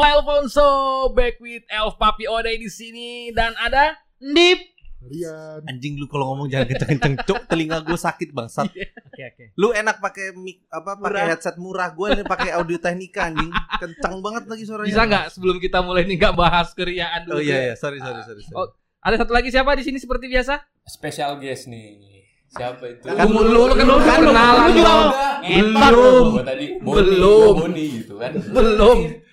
[0.00, 0.68] Oh Alfonso
[1.12, 4.56] back with Elf Papi Ode di sini dan ada Nip.
[5.04, 5.60] Rian.
[5.68, 7.44] Anjing lu kalau ngomong jangan kenceng-kenceng, cok.
[7.44, 8.72] Telinga gue sakit bangsat.
[8.72, 8.88] Oke
[9.28, 9.44] oke.
[9.60, 13.52] Lu enak pakai mic apa pakai headset murah, gue ini pakai audio teknika anjing.
[13.52, 14.88] Kencang banget lagi suaranya.
[14.88, 17.36] Bisa nggak sebelum kita mulai nih nggak bahas keriaan dulu?
[17.36, 18.40] Oh iya iya, sorry sorry sorry.
[18.40, 18.56] sorry.
[18.56, 18.72] Oh,
[19.04, 20.64] Ada satu lagi siapa di sini seperti biasa?
[20.88, 22.00] Spesial guest nih.
[22.56, 23.04] Siapa itu?
[23.04, 24.92] Kan lu, lu, kan lu kan kenalan Lu juga
[25.44, 26.24] Belum.
[26.40, 27.54] Gua tadi Boni, Belum.
[27.76, 28.32] gitu kan.
[28.48, 29.28] Belum.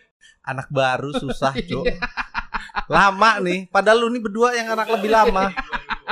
[0.47, 1.83] Anak baru susah, cok.
[2.87, 5.51] Lama nih, padahal lu nih berdua yang anak lebih lama.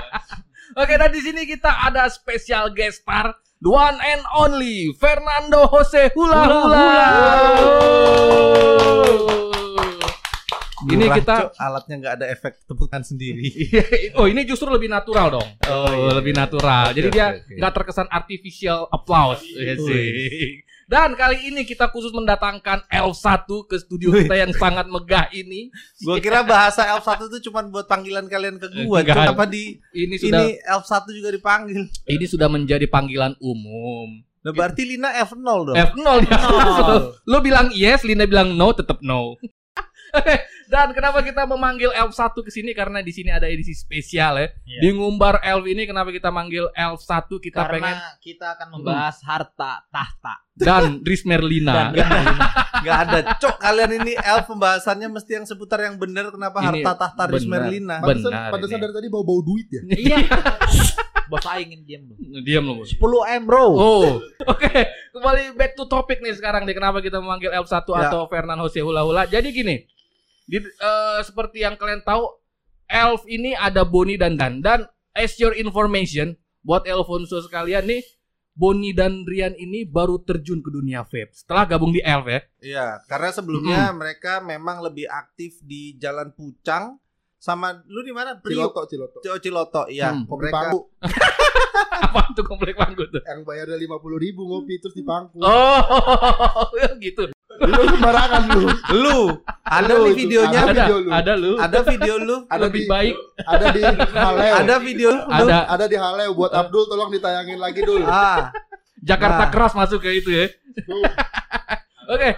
[0.82, 3.32] Oke, dan di sini kita ada spesial guest star
[3.64, 6.86] the one and only Fernando Jose Hula Hula.
[10.86, 11.52] Ini Murah, kita Cok.
[11.58, 13.50] alatnya nggak ada efek tepukan sendiri.
[14.20, 15.50] oh ini justru lebih natural dong.
[15.66, 16.12] Oh, iya.
[16.20, 16.94] lebih natural.
[16.94, 19.42] Oke, Jadi oke, dia nggak terkesan artificial applause.
[19.48, 20.62] Iya sih.
[20.86, 25.74] Dan kali ini kita khusus mendatangkan L1 ke studio kita yang sangat megah ini.
[26.06, 29.34] Gua kira bahasa elf 1 itu cuma buat panggilan kalian ke gua, Enggak.
[29.34, 29.34] Cok.
[29.34, 31.90] Apa di Ini sudah ini elf 1 juga dipanggil.
[32.06, 34.22] ini sudah menjadi panggilan umum.
[34.46, 35.74] Nah, berarti Lina F0 dong.
[35.74, 36.38] F0 dia.
[37.26, 39.42] Lo bilang yes, Lina bilang no, tetap no.
[40.74, 44.48] Dan kenapa kita memanggil Elf 1 ke sini karena di sini ada edisi spesial ya.
[44.66, 44.80] Iya.
[44.82, 49.18] Di ngumbar Elf ini kenapa kita manggil Elf 1 kita Karena pengen kita akan membahas
[49.22, 51.92] harta tahta dan Dris Merlina.
[51.92, 52.10] dan
[52.82, 53.18] Gak ada.
[53.38, 57.44] Cok, kalian ini elf pembahasannya mesti yang seputar yang benar kenapa Ini harta tahta Riz.
[57.44, 58.00] Merlina.
[58.00, 59.82] Benar dari tadi bau-bau duit ya.
[59.92, 60.18] iya
[61.32, 62.14] bos aingin diam lu
[62.46, 62.74] Diam lo.
[62.80, 62.94] Bos.
[62.94, 64.22] 10 m bro Oh,
[64.54, 64.72] oke.
[65.12, 68.08] Kembali back to topic nih sekarang nih kenapa kita memanggil Elf 1 Ya.
[68.08, 69.26] atau Fernan Jose Hula Hula.
[69.26, 69.76] Jadi gini.
[70.46, 72.30] Di, eh, seperti yang kalian tahu
[72.86, 74.86] Elf ini ada Boni dan Dan dan
[75.18, 78.06] as your information buat Elfonso sekalian nih
[78.56, 82.42] Boni dan Rian ini baru terjun ke dunia vape setelah gabung di Elf ya.
[82.64, 86.96] Iya, karena sebelumnya mereka memang lebih aktif di Jalan Pucang
[87.36, 88.40] sama lu di mana?
[88.40, 89.20] Ciloto, Ciloto.
[89.20, 89.42] Ciloto.
[89.44, 90.16] Ciloto, iya.
[90.16, 90.24] Hmm.
[90.24, 90.80] Kopi mereka pangku
[92.08, 93.20] Apa tuh komplek panggut tuh?
[93.28, 95.44] yang bayarnya lima puluh ribu ngopi terus di pangku.
[95.44, 96.72] Oh,
[97.04, 97.35] gitu.
[97.56, 98.64] Itu sembarangan lu.
[99.00, 99.20] lu
[99.64, 100.60] ada Lu nih videonya?
[100.60, 101.10] Ada Ada, video lu.
[101.10, 101.52] ada lu.
[101.58, 102.38] Ada video lu?
[102.46, 104.54] Ada Lebih di, baik Ada di Haleo.
[104.60, 105.22] Ada video lu?
[105.26, 108.06] ada Ada di Haleo buat Abdul tolong ditayangin lagi dulu.
[108.06, 108.52] Ah,
[109.00, 109.52] Jakarta Nah.
[109.52, 110.46] keras masuk ke itu ya.
[112.06, 112.38] Oke,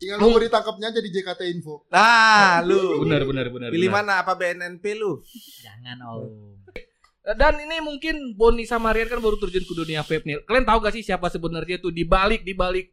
[0.00, 1.84] tinggal nunggu ditangkapnya aja di JKT Info.
[1.88, 3.04] nah lu.
[3.04, 3.68] benar benar benar.
[3.68, 4.04] Pilih benar.
[4.04, 4.12] mana?
[4.24, 5.20] Apa BNNP lu?
[5.60, 6.56] jangan om
[7.22, 10.42] Dan ini mungkin Boni sama Rian kan baru terjun ke dunia vape nih.
[10.42, 12.90] Kalian tahu gak sih siapa sebenarnya tuh di balik di balik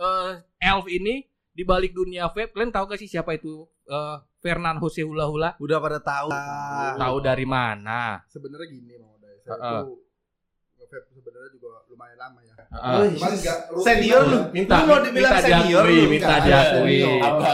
[0.00, 0.30] eh,
[0.64, 5.04] Elf ini, di balik dunia vape, kalian tahu gak sih siapa itu eh, Fernan Jose
[5.04, 5.50] Hula Hula?
[5.60, 6.28] Udah pada tahu.
[6.96, 8.24] Tahu dari mana?
[8.32, 9.36] Sebenarnya gini Oday.
[9.44, 9.80] Saya Heeh.
[9.84, 10.09] tuh
[10.90, 12.54] nge-vape sebenarnya juga lumayan lama ya.
[12.58, 13.02] Heeh.
[13.14, 14.38] Cuman enggak Senior lu.
[14.50, 16.10] minta Lu mau dibilang minta senior diakui, lu?
[16.10, 16.98] minta Enggak, diakui.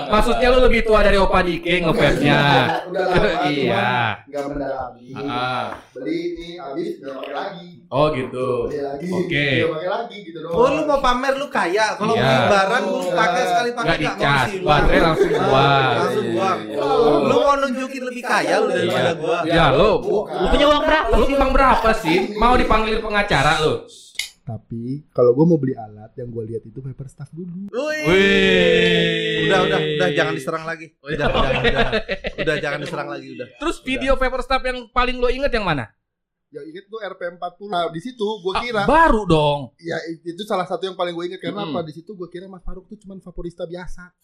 [0.08, 2.40] Maksudnya lu lebih tua dari Opa Dike nge-vape-nya.
[2.86, 3.88] Udah lama, Iya.
[4.24, 5.06] Enggak mendalami.
[5.14, 5.66] Ah.
[5.92, 7.68] Beli ini habis udah pakai lagi.
[7.86, 8.48] Oh gitu.
[8.66, 9.06] Beli lagi.
[9.10, 9.48] Oke.
[9.66, 10.56] Pakai lagi gitu doang.
[10.56, 11.86] Oh, lu mau pamer lu kaya.
[11.94, 12.24] Kalau Iya.
[12.24, 15.92] beli barang lu pakai sekali pakai Gak nggak mau baterai langsung buang.
[15.94, 16.58] Langsung Iya, buang.
[16.62, 17.20] iya, iya.
[17.22, 19.12] Lu mau nunjukin lebih kaya lu daripada Iya.
[19.14, 19.38] gua.
[19.44, 22.16] Ya lu, lu punya uang berapa lu uang berapa sih?
[22.34, 23.24] Mau dipanggil pengacara
[23.62, 23.74] lu?
[24.46, 27.66] Tapi kalau gue mau beli alat yang gue lihat itu paper staff dulu.
[27.66, 29.50] Wih.
[29.50, 30.94] Udah, udah, udah jangan diserang lagi.
[31.02, 31.90] Udah, udah, udah.
[32.46, 33.46] Udah jangan diserang lagi udah.
[33.58, 35.90] Terus video paper staff yang paling lo inget yang mana?
[36.46, 37.58] Yang inget tuh RP40.
[37.66, 39.60] Nah, di situ gue kira Ah, baru dong.
[39.76, 41.74] ya itu salah satu yang paling gue inget karena Mm-mm.
[41.74, 41.82] apa?
[41.82, 44.14] Di situ gue kira Mas Faruk tuh cuman vaporista biasa.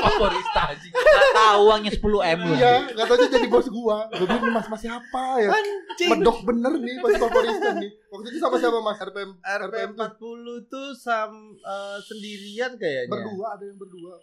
[0.00, 0.86] Favorista aja.
[0.86, 4.06] nggak tahu uangnya 10 m lu Iya, nggak tahu jadi bos gua.
[4.08, 5.50] Gue bilang Mas Mas siapa ya?
[6.08, 7.90] Medok bener nih pas vaporista nih.
[8.06, 10.18] Waktu itu sama siapa Mas tuh RP40
[10.70, 13.10] tuh sam eh, sendirian kayaknya.
[13.10, 14.14] berdua ada yang berdua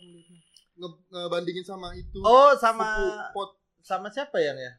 [1.11, 2.23] ngebandingin sama itu.
[2.23, 3.49] Oh, sama Suku pot
[3.83, 4.71] sama siapa yang ya?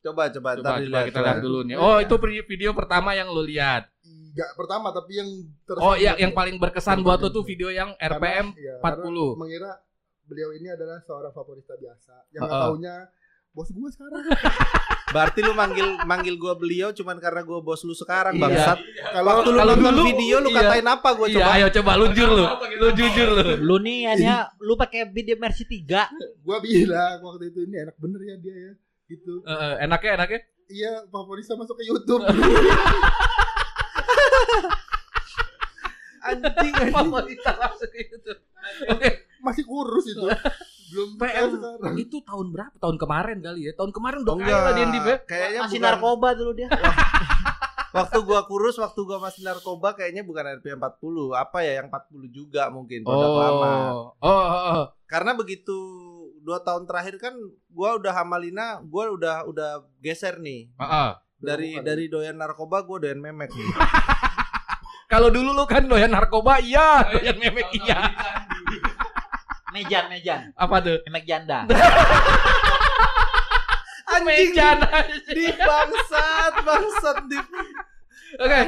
[0.00, 1.26] Coba coba Coba, coba kita coba.
[1.26, 1.74] lihat dulu nih.
[1.76, 2.14] Oh, itu
[2.44, 3.90] video pertama yang lo lihat.
[4.00, 5.28] Enggak pertama tapi yang
[5.64, 9.34] ter- Oh, iya yang paling berkesan buat lo tuh video yang RPM Karena- iya, 40.
[9.34, 9.70] karena mengira
[10.22, 12.48] beliau ini adalah seorang vaporista biasa yang Heeh.
[12.48, 12.94] nggak taunya
[13.50, 14.22] bos gua sekarang.
[15.08, 18.42] Berarti lu manggil manggil gua beliau cuman karena gua bos lu sekarang Iya.
[18.44, 18.78] bangsat.
[19.10, 20.58] Kalau Waktu lu Kalau nonton video lu iya.
[20.62, 21.50] katain apa gua Iya, coba?
[21.50, 22.44] ayo coba lu jujur lu.
[22.76, 23.42] Lu jujur lu.
[23.58, 26.06] lu nih hanya lu pakai video Mercy 3
[26.38, 28.72] gua bilang waktu itu ini enak bener ya dia ya
[29.08, 29.40] gitu.
[29.42, 30.40] Eh, eh, enaknya enaknya.
[30.68, 32.22] Iya, vaporista masuk ke YouTube.
[36.20, 38.32] Anjing Favorita langsung itu.
[38.86, 39.08] Oke,
[39.38, 40.26] Masih kurus itu.
[40.88, 41.94] Belum PM sekarang.
[41.96, 42.74] itu tahun berapa?
[42.76, 43.72] Tahun kemarin kali ya.
[43.72, 45.00] Tahun kemarin udah Oh, kaya lah dia di.
[45.24, 46.68] Kayaknya masih bukan- narkoba dulu dia
[47.88, 51.32] Waktu gua kurus, waktu gua masih narkoba kayaknya bukan RP 40.
[51.32, 53.72] Apa ya yang 40 juga mungkin Oh, lama.
[53.88, 54.44] oh, oh,
[54.74, 54.84] oh.
[55.06, 55.76] karena begitu
[56.48, 57.36] dua tahun terakhir kan
[57.68, 61.10] gua udah sama Lina, gua udah udah geser nih Heeh.
[61.36, 63.68] dari dari doyan narkoba gua doyan memek nih.
[65.12, 68.00] Kalau dulu lu kan doyan narkoba, iya, doyan memek iya.
[69.68, 70.48] Mejan, mejan.
[70.56, 71.04] Apa tuh?
[71.04, 71.68] Memek janda.
[74.18, 74.82] Mejan.
[75.30, 77.38] di bangsat, bangsat di.
[78.42, 78.60] Oke.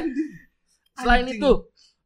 [0.95, 1.37] Selain Anjing.
[1.37, 1.51] itu,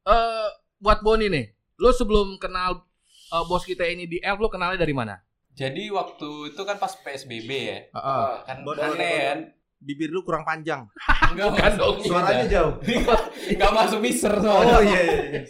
[0.08, 0.50] eh
[0.82, 1.46] buat Boni nih,
[1.78, 2.84] lu sebelum kenal
[3.32, 5.25] eh, bos kita ini di Elf, lu kenalnya dari mana?
[5.56, 7.80] Jadi waktu itu kan pas PSBB ya.
[7.90, 8.32] Heeh.
[8.44, 9.40] Kan Bon, aneh kan.
[9.78, 10.84] Bibir lu kurang panjang.
[11.32, 11.98] Enggak Bukan dong.
[12.02, 12.74] Suaranya jauh.
[13.54, 14.78] Enggak masuk miser Oh soalnya.
[14.82, 15.16] iya iya.
[15.22, 15.42] iya.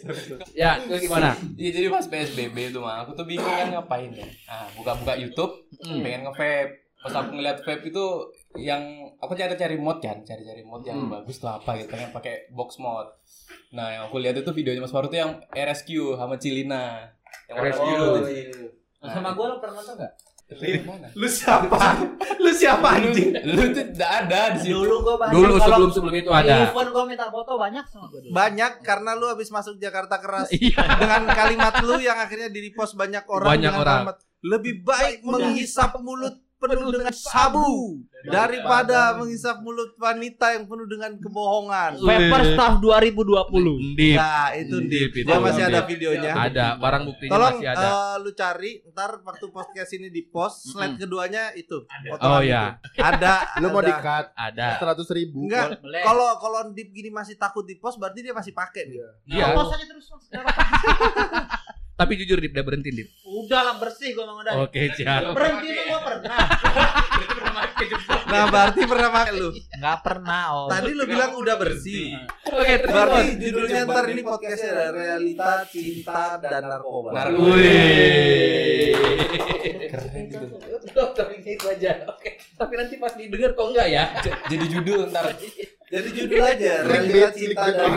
[0.52, 1.32] Ya, itu gimana?
[1.54, 4.26] Iya jadi pas PSBB itu mah aku tuh bingung kan ngapain ya.
[4.46, 6.00] Ah, buka-buka YouTube, Hmm.
[6.00, 6.84] pengen nge-vape.
[6.98, 8.04] Pas aku ngeliat vape itu
[8.56, 8.82] yang
[9.16, 11.12] aku cari-cari mod kan, cari-cari mod yang Hmm.
[11.12, 13.06] bagus lah apa gitu, pengen pakai box mod.
[13.70, 17.08] Nah, yang aku lihat itu videonya Mas Faru tuh yang RSQ sama Cilina.
[17.46, 17.88] Yang RSQ.
[17.94, 18.65] Oh, iya.
[19.08, 20.12] Sama gue lo pernah nonton gak?
[21.12, 22.06] Lu siapa?
[22.38, 23.34] Lu siapa anjing?
[23.44, 24.78] Lu tuh enggak ada di situ.
[24.78, 25.34] Dulu gue banyak.
[25.34, 26.70] Dulu sebelum sebelum itu ada.
[26.70, 28.32] Event gue minta foto banyak sama gue dulu.
[28.32, 30.78] Banyak karena lu habis masuk Jakarta keras Iya.
[30.96, 33.96] dengan kalimat lu yang akhirnya di repost banyak orang Banyak dengan orang.
[34.06, 41.14] kalimat, lebih baik menghisap mulut penuh dengan sabu daripada menghisap mulut wanita yang penuh dengan
[41.20, 42.00] kebohongan.
[42.00, 43.94] Paper Staff 2020.
[43.94, 44.16] Ndip.
[44.18, 45.22] Nah, itu Ndip, Dip.
[45.22, 46.32] itu Dia masih ada videonya.
[46.34, 47.86] Ada, barang buktinya Tolong masih ada.
[47.86, 51.84] eh, lu cari ntar waktu podcast ini di post slide keduanya itu.
[51.86, 53.00] Oh potongan ya, itu.
[53.04, 53.34] Ada.
[53.62, 53.88] Lu mau ada.
[53.92, 54.68] di-cut ada.
[54.80, 55.46] seratus ribu.
[55.46, 55.78] Enggak.
[55.84, 58.98] Kalau kalau Dip gini masih takut di post berarti dia masih pakai nih.
[59.28, 59.54] Iya.
[59.54, 60.06] Post aja terus.
[61.96, 63.08] Tapi jujur Dip, udah berhenti Dip.
[63.24, 64.52] Udah lah bersih gue emang udah.
[64.68, 65.32] Oke, siap.
[65.32, 66.38] Berhenti itu gue pernah.
[68.26, 69.48] Nah, berarti pernah pakai lu.
[69.70, 70.66] Enggak pernah oh.
[70.66, 72.18] Tadi lu bilang udah bersih.
[72.50, 77.14] Oke, terus Berarti judulnya ntar ini podcastnya ada realita, cinta, dan narkoba.
[77.14, 77.54] Narkoba.
[77.54, 78.98] Wih.
[79.88, 80.46] Keren gitu.
[80.90, 81.92] Tapi itu aja.
[82.10, 82.40] Oke.
[82.58, 84.04] Tapi nanti pas didengar kok enggak ya?
[84.50, 85.30] Jadi judul ntar
[85.86, 87.94] Jadi judul aja realita, cinta, dan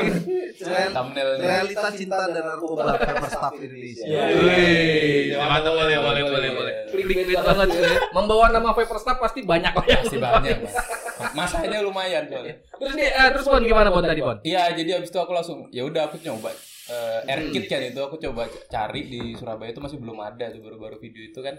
[1.41, 4.05] realita, cinta, dan narkoba Paper Staff Indonesia.
[4.05, 4.23] Iya.
[4.45, 6.73] Wih, mantap boleh boleh boleh boleh.
[6.93, 7.67] Klik-klik banget.
[8.13, 9.97] Membawa nama Viper Staff pasti banyak lah ya.
[10.05, 10.75] Masih banyak, Mas.
[11.37, 12.55] Masanya lumayan soalnya.
[12.61, 14.37] Terus nih, eh, terus Bon gimana Bon tadi Bon?
[14.45, 16.53] Iya, jadi abis itu aku langsung ya udah aku coba
[16.89, 21.01] eh Airkit kan itu aku coba cari di Surabaya itu masih belum ada tuh baru-baru
[21.01, 21.57] video itu kan.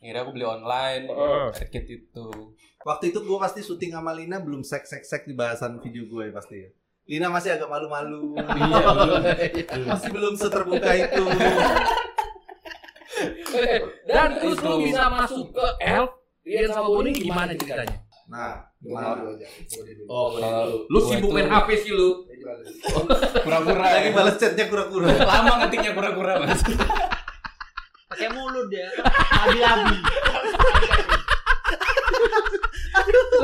[0.00, 1.04] Akhirnya aku beli online
[1.52, 2.26] Airkit itu.
[2.80, 6.32] Waktu itu gue pasti syuting sama Lina belum sek sek sek di bahasan video gue
[6.32, 6.70] pasti ya.
[7.04, 8.32] Lina masih agak malu-malu.
[9.92, 11.24] masih belum seterbuka itu.
[14.08, 16.16] Dan terus lu bisa masuk ke Elf
[16.48, 18.00] Rian sama Boni gimana ceritanya?
[18.30, 19.46] Nah, Gimana aja?
[20.08, 20.40] Oh,
[20.88, 22.24] lu sibuk main HP sih lu.
[23.44, 23.84] Pura-pura.
[23.84, 24.16] Lagi ya.
[24.16, 25.12] balas chatnya kura-kura.
[25.20, 26.64] Lama ngetiknya pura-pura, Mas.
[28.20, 28.84] Pakai mulut dia.
[29.48, 29.96] Abi-abi.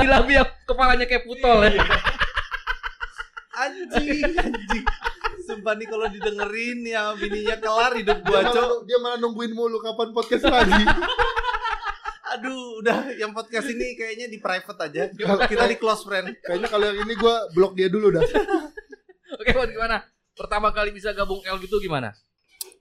[0.04, 1.80] Labi yang kepalanya kayak putol ya.
[3.56, 4.84] Anjing, anjing.
[5.48, 8.68] Sumpah nih kalau didengerin ya bininya kelar hidup Dia gua, malah, Cok.
[8.84, 10.84] dia malah nungguin mulu kapan podcast lagi.
[12.36, 15.08] Aduh, udah yang podcast ini kayaknya di private aja.
[15.48, 16.36] Kita di close friend.
[16.44, 18.28] Kayaknya kalau yang ini gua blok dia dulu dah.
[19.40, 20.04] Oke, Bon gimana?
[20.36, 22.12] Pertama kali bisa gabung Elf itu gimana?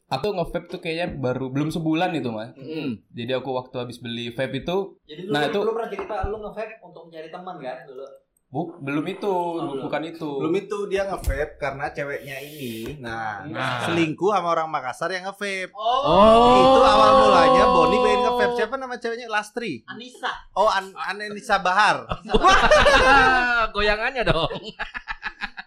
[0.05, 2.53] Aku nge-vape tuh kayaknya baru belum sebulan itu, Mas.
[2.53, 3.01] Hmm.
[3.09, 6.37] Jadi aku waktu habis beli vape itu Jadi Nah, nah, itu- lu pernah cerita lu
[6.39, 8.05] nge-vape untuk mencari teman kan dulu.
[8.45, 9.83] bu, belum itu, belum.
[9.83, 10.29] bukan itu.
[10.39, 13.83] Belum itu dia nge-vape karena ceweknya ini nah, Nah.
[13.83, 15.73] selingkuh sama orang Makassar yang nge-vape.
[15.73, 16.55] Oh.
[16.55, 18.53] Itu awal mulanya Boni pengen nge-vape.
[18.55, 19.27] Siapa nama ceweknya?
[19.27, 19.83] Lastri.
[19.85, 20.31] Anissa.
[20.53, 22.05] Oh, An Anelisa Bahar.
[23.73, 24.53] Goyangannya dong.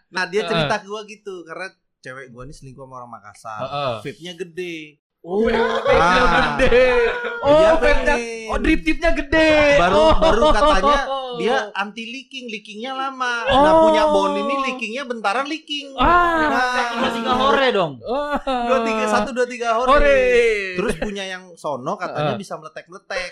[0.08, 1.68] Nah, dia cerita ke gua gitu karena
[1.98, 3.60] cewek gua ini selingkuh sama orang Makassar.
[3.60, 3.94] Heeh.
[4.02, 4.76] Vape-nya gede.
[5.18, 6.54] Oh, vape-nya Ah.
[6.54, 6.86] gede.
[7.42, 8.14] Oh, Dia vape-nya.
[8.48, 9.50] Oh, drip tipnya gede.
[9.76, 10.12] baru oh.
[10.16, 10.98] baru katanya
[11.38, 13.44] dia anti leaking, leakingnya lama.
[13.44, 13.78] Nah Oh.
[13.84, 15.90] punya Bon ini leakingnya bentaran leaking.
[15.98, 16.48] Ah.
[16.48, 17.92] nah, Masih hore dong.
[18.00, 18.34] Oh.
[18.46, 19.90] dua tiga satu dua tiga hore.
[19.90, 20.22] Hore.
[20.78, 22.38] Terus punya yang sono katanya Ah.
[22.38, 23.28] bisa meletek meletek.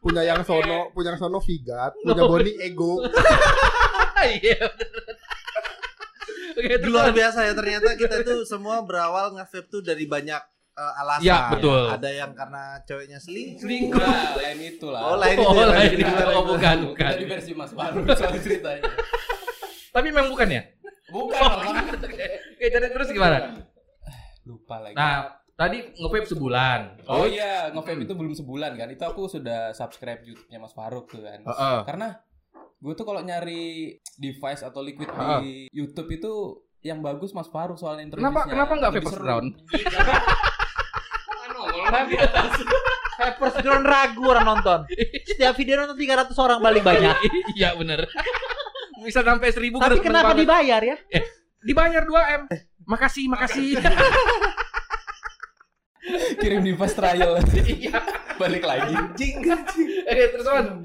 [0.00, 3.04] Punya yang sono, punya yang sono Vigat, punya Boni Ego.
[4.40, 4.58] Iya.
[6.58, 10.42] Oke, Luar biasa ya ternyata kita tuh semua berawal nge-vape tuh dari banyak
[10.76, 11.24] eh, alasan.
[11.24, 11.88] Ya, betul.
[11.88, 13.62] Ada yang karena ceweknya selingkuh.
[13.64, 13.96] selingkuh.
[13.96, 15.02] Enggak, lain itu lah.
[15.06, 16.02] Oh, lain Oh, itu ya, lain itu.
[16.04, 16.24] itu.
[16.34, 17.10] Oh, bukan, bukan.
[17.16, 18.82] Tadi versi Mas Baru soal ceritanya.
[19.90, 20.62] Tapi memang bukan ya?
[21.10, 21.86] Bukan, Bang.
[22.54, 23.38] Oke, jadi terus gimana?
[24.46, 24.94] Lupa lagi.
[24.94, 26.80] Nah, tadi nge-vape sebulan.
[27.06, 28.88] Oh iya, nge-vape itu belum sebulan kan.
[28.90, 31.40] Itu aku sudah subscribe YouTube-nya Mas Faruk tuh kan.
[31.42, 31.78] Heeh.
[31.86, 32.08] Karena
[32.80, 35.38] gue tuh kalau nyari device atau liquid Ah.
[35.38, 36.32] di YouTube itu
[36.80, 38.24] yang bagus Mas Faruk soal interview.
[38.24, 39.48] Kenapa kenapa nggak Vapers Ground?
[43.20, 44.80] Vapers Ground ragu orang nonton.
[45.22, 47.16] Setiap video nonton 300 orang paling banyak.
[47.58, 48.08] Iya bener.
[49.00, 50.96] Bisa sampai 1000 Tapi kenapa dibayar ya?
[51.60, 52.42] dibayar 2 m?
[52.88, 53.76] Makasih, makasih.
[56.36, 57.38] Kirim di fast trial.
[57.70, 57.98] Iya.
[58.36, 58.94] Balik lagi.
[58.94, 59.44] Anjing.
[60.06, 60.80] Eh terus on.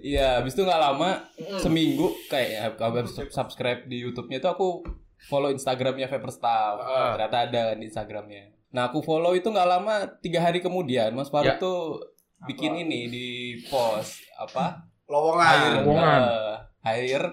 [0.00, 1.24] Iya, habis itu nggak lama
[1.56, 4.84] seminggu kayak kabar subscribe di YouTube-nya itu aku
[5.26, 6.76] follow Instagramnya Vaporstaff.
[6.78, 7.16] Ah.
[7.16, 8.44] Ternyata ada kan di Instagramnya.
[8.70, 11.58] Nah aku follow itu nggak lama tiga hari kemudian Mas Faruk Ya.
[11.58, 12.04] tuh
[12.44, 13.28] bikin ini di
[13.66, 15.82] post apa Lowongan.
[15.82, 16.20] Lowongan.
[16.22, 17.26] eh, hire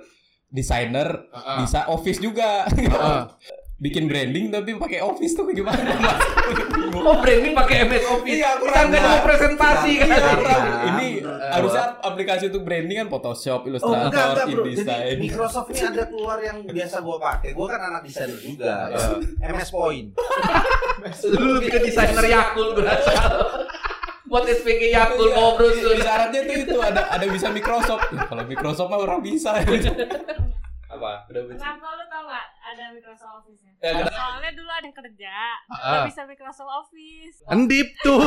[0.47, 1.59] desainer Ah.
[1.59, 2.63] bisa office juga
[2.95, 3.27] Ah.
[3.77, 6.17] bikin branding tapi pakai office tuh gimana Mas?
[6.97, 8.37] Oh branding pakai MS Office.
[8.41, 10.07] Iya, aku Kan nggak mau presentasi kan.
[10.09, 10.57] Iya.
[10.87, 14.41] ini Eh, harusnya aplikasi untuk branding kan Oh Photoshop, enggak Illustrator, enggak bro.
[14.41, 15.15] Jadi InDesign.
[15.21, 17.49] Microsoft ini ada keluar yang biasa gua pakai.
[17.53, 18.73] Gua kan anak desainer juga.
[18.89, 19.05] ya.
[19.53, 20.07] MS Point.
[21.37, 23.13] Dulu lebih ke desainer Yakul gue rasa.
[24.27, 25.95] Buat SPG Yakul ngobrol Di tuh.
[26.01, 28.09] syaratnya tuh itu ada ada bisa Microsoft.
[28.09, 29.53] Ya, kalau Microsoft mah orang bisa.
[30.97, 31.13] Apa?
[31.27, 31.41] Udah.
[31.51, 33.71] Kenapa lu tau gak ada Microsoft Office-nya?
[33.77, 34.11] Ya, kenapa?
[34.11, 35.35] Soalnya dulu ada kerja,
[35.67, 35.87] Ah.
[35.87, 37.37] nggak bisa Microsoft Office.
[37.47, 38.21] Endip tuh.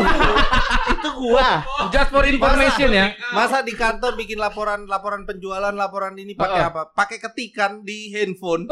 [0.94, 1.48] Itu gua.
[1.88, 3.06] Just for information ya.
[3.30, 6.70] Masa di kantor bikin laporan laporan penjualan, laporan ini pakai Ah.
[6.70, 6.82] apa?
[6.88, 8.70] Pakai ketikan di handphone.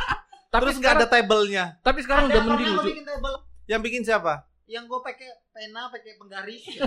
[0.50, 1.78] Tapi Terus nggak ada tabelnya.
[1.78, 2.90] tapi sekarang udah mending gua lucu.
[2.90, 4.34] bikin table Yang bikin siapa?
[4.66, 6.62] yang gue pakai pena, pakai penggaris.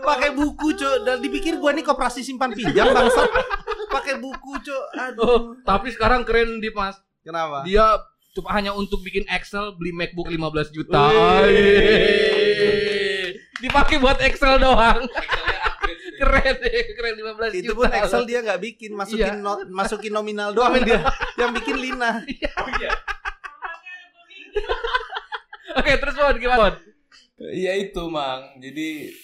[0.00, 0.96] Pakai buku, Cok.
[1.02, 3.26] Dan dipikir gua nih koperasi simpan pinjam bangsa.
[3.88, 4.84] Pakai buku, Cok.
[4.94, 5.22] Aduh.
[5.22, 6.96] Oh, tapi sekarang keren di Mas.
[7.20, 7.62] Kenapa?
[7.62, 7.98] Dia
[8.32, 10.38] cuma hanya untuk bikin Excel beli MacBook 15
[10.70, 11.10] juta.
[13.58, 15.02] Dipakai buat Excel doang.
[16.18, 17.78] keren deh, keren 15 Itu juta.
[17.78, 19.38] pun Excel dia nggak bikin, masukin Iya.
[19.38, 20.98] not- masukin nominal doang dia.
[21.36, 22.22] Yang bikin Lina.
[22.22, 22.92] Namanya ada pemikir.
[25.74, 26.58] Oke, terus Bon gimana?
[26.60, 26.74] Bon?
[27.40, 28.58] Iya itu, Mang.
[28.58, 29.14] Jadi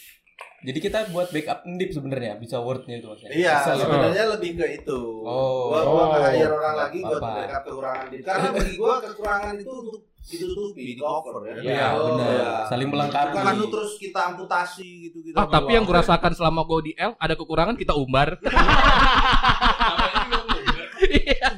[0.64, 3.36] jadi kita buat backup ndip sebenarnya bisa wordnya itu maksudnya.
[3.36, 5.00] Iya, sebenarnya lebih ke itu.
[5.20, 5.68] Oh.
[5.68, 6.32] gua gua nggak Oh.
[6.32, 8.22] hire orang lagi buat backup kekurangan diri.
[8.24, 11.54] Karena bagi gua kekurangan itu untuk ditutupi, di cover ya.
[11.60, 12.28] Iya, Oh, benar.
[12.32, 12.52] iya.
[12.72, 13.36] Saling melengkapi.
[13.36, 15.36] Bukan lu terus kita amputasi gitu-gitu.
[15.36, 18.40] Ah, tapi yang kurasakan selama gue di L ada kekurangan kita umbar.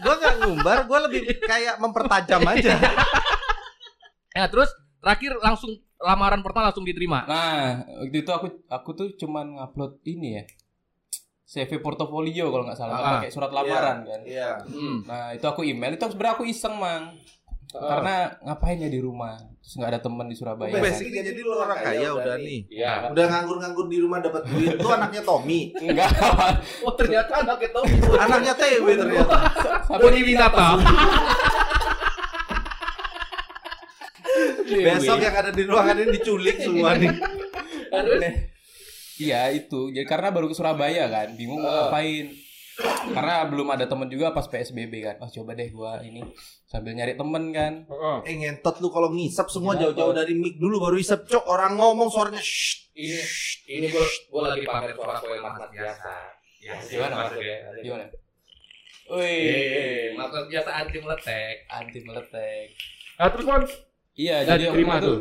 [0.02, 2.74] gua nggak ngumbar, gua lebih kayak mempertajam aja.
[4.34, 4.68] Ya, terus
[5.06, 7.22] terakhir langsung lamaran pertama langsung diterima.
[7.24, 10.44] Nah, waktu itu aku aku tuh cuman ngupload ini ya.
[11.46, 13.10] CV portofolio kalau nggak salah, Ah.
[13.16, 14.20] pakai surat lamaran kan.
[14.26, 14.58] Iya.
[14.66, 15.06] Hmm.
[15.06, 17.14] Nah, itu aku email, itu sebenarnya aku iseng, Mang.
[17.68, 19.38] Karena ngapain ya di rumah?
[19.62, 20.70] Terus nggak ada teman di Surabaya.
[20.70, 20.82] kan?
[20.82, 22.60] Basically jadi lu orang kaya udah nih.
[22.66, 23.10] Iya.
[23.10, 24.74] Udah nganggur-nganggur di rumah dapat duit.
[24.74, 25.70] Tuh anaknya Tommy.
[25.76, 26.10] Enggak.
[26.82, 27.80] Oh, ternyata anak itu
[28.16, 29.36] Anaknya TW ternyata.
[29.98, 30.68] Boni Winata.
[34.66, 37.10] Besok yang ada di ruangan ini diculik semua nih.
[39.16, 42.28] Iya itu, jadi karena baru ke Surabaya kan, bingung mau ngapain.
[43.08, 45.16] Karena belum ada temen juga pas PSBB kan.
[45.18, 46.20] Oh coba deh gua ini
[46.62, 47.88] sambil nyari temen kan.
[48.22, 52.12] Eh ngentot lu kalau ngisap semua jauh-jauh dari mic dulu baru isap cok orang ngomong
[52.12, 52.92] suaranya shh.
[52.92, 53.16] Ini
[53.72, 54.04] ini gue
[54.36, 56.12] lagi pamer suara gue mas biasa.
[56.60, 57.56] Ya, Gimana maksudnya?
[57.80, 58.04] Gimana?
[59.06, 61.56] Wih, Eh, mas mas biasa anti meletek.
[61.70, 62.66] anti meletek.
[63.16, 63.62] Nah, terus Bon,
[64.16, 65.20] Iya, jadi jadi terima tuh.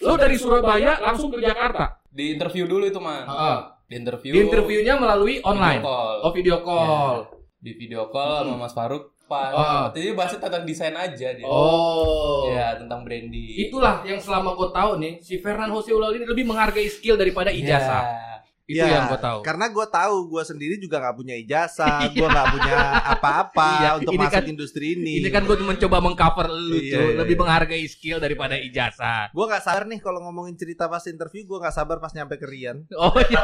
[0.00, 2.00] Lo dari Surabaya langsung ke Jakarta.
[2.16, 3.28] di interview dulu itu mah.
[3.28, 3.58] Heeh.
[3.86, 4.32] Di interview.
[4.32, 5.84] Di interviewnya melalui online.
[5.84, 6.16] Video call.
[6.24, 7.16] Oh, video call.
[7.60, 9.12] Di video call sama Mas Faruk.
[9.26, 9.84] Pak, Oh.
[9.90, 11.42] jadi bahasnya tentang desain aja dia.
[11.44, 12.46] Oh.
[12.46, 13.58] Ya, tentang branding.
[13.68, 17.50] Itulah yang selama gue tahu nih, si Fernan Jose Ulal ini lebih menghargai skill daripada
[17.50, 18.02] ijazah.
[18.06, 18.35] Ya.
[18.66, 19.38] Itu Ya, yang gue tahu.
[19.40, 22.76] Karena gue tahu gue sendiri juga nggak punya ijazah, gue nggak punya
[23.08, 25.22] apa-apa Iya, untuk ini masuk kan- industri ini.
[25.22, 27.42] Ini kan gue mencoba mengcover lu Iya, cuy, iya, lebih iya.
[27.46, 29.30] menghargai skill daripada ijazah.
[29.30, 32.44] Gue nggak sabar nih kalau ngomongin cerita pas interview, gue nggak sabar pas nyampe ke
[32.44, 32.82] Rian.
[32.92, 33.38] Oh iya,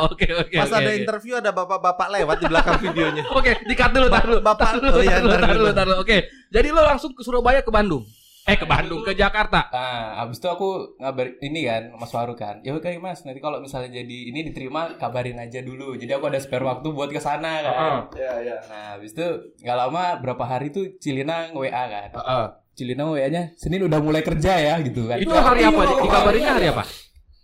[0.00, 0.54] oke oke.
[0.54, 0.98] Pas oke, ada oke.
[0.98, 3.26] interview ada bapak-bapak lewat di belakang videonya.
[3.28, 4.38] Oke, dikat dulu, tar dulu.
[4.40, 5.58] Bapak- tar dulu, oh iya, tar dulu, ntar tar dulu.
[5.60, 5.96] dulu, tar dulu.
[5.98, 6.16] Oke.
[6.46, 8.06] Jadi lo langsung ke Surabaya ke Bandung.
[8.50, 9.70] Eh ke Bandung, ke Jakarta.
[9.70, 12.58] Nah, abis itu aku ngabar ini kan Mas Faruk kan.
[12.66, 15.94] Ya oke Mas, nanti kalau misalnya jadi ini diterima kabarin aja dulu.
[15.94, 18.10] Jadi aku ada spare waktu buat ke sana kan.
[18.18, 18.56] Iya iya.
[18.66, 22.10] Nah, abis itu nggak lama berapa hari tuh Cilina WA kan.
[22.10, 22.44] Heeh.
[22.74, 25.22] Cilina WA-nya Senin udah mulai kerja ya gitu kan.
[25.22, 25.82] Itu hari apa?
[26.02, 26.82] Dikabarinnya hari apa?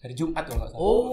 [0.02, 0.82] Hari Jumat kalau nggak salah.
[0.82, 1.06] Oh.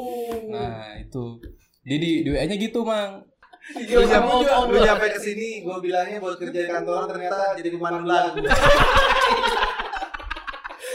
[0.49, 1.37] Nah, itu.
[1.85, 3.29] Jadi di WA-nya gitu, Mang.
[3.77, 4.43] Lu nyampe,
[4.75, 8.43] lu nyampe ke sini, gue bilangnya buat kerja di kantor ternyata jadi pemandu lagu.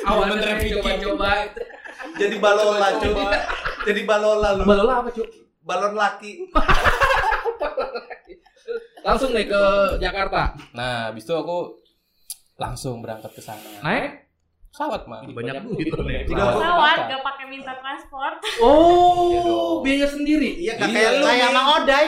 [0.08, 1.30] Awalnya Bener, coba-coba.
[2.16, 3.24] jadi balola coba.
[3.84, 4.62] Jadi balola lu.
[4.64, 5.28] Balola apa cuy?
[5.68, 6.48] Balon laki.
[9.00, 9.62] Langsung nih ke
[10.00, 10.56] Jakarta.
[10.72, 11.76] Nah, habis itu aku
[12.56, 13.60] langsung berangkat ke sana.
[13.80, 14.28] Naik?
[14.68, 15.24] Pesawat, mah.
[15.24, 16.04] Banyak duit tuh.
[16.04, 18.36] Tiga puluh Pesawat gak pakai minta transport.
[18.40, 19.76] Iya Oh, dong.
[19.82, 20.56] biaya sendiri.
[20.56, 21.24] Iya, Iya, kayak lu.
[21.24, 21.48] Kayak.
[21.50, 22.06] Mang Odai.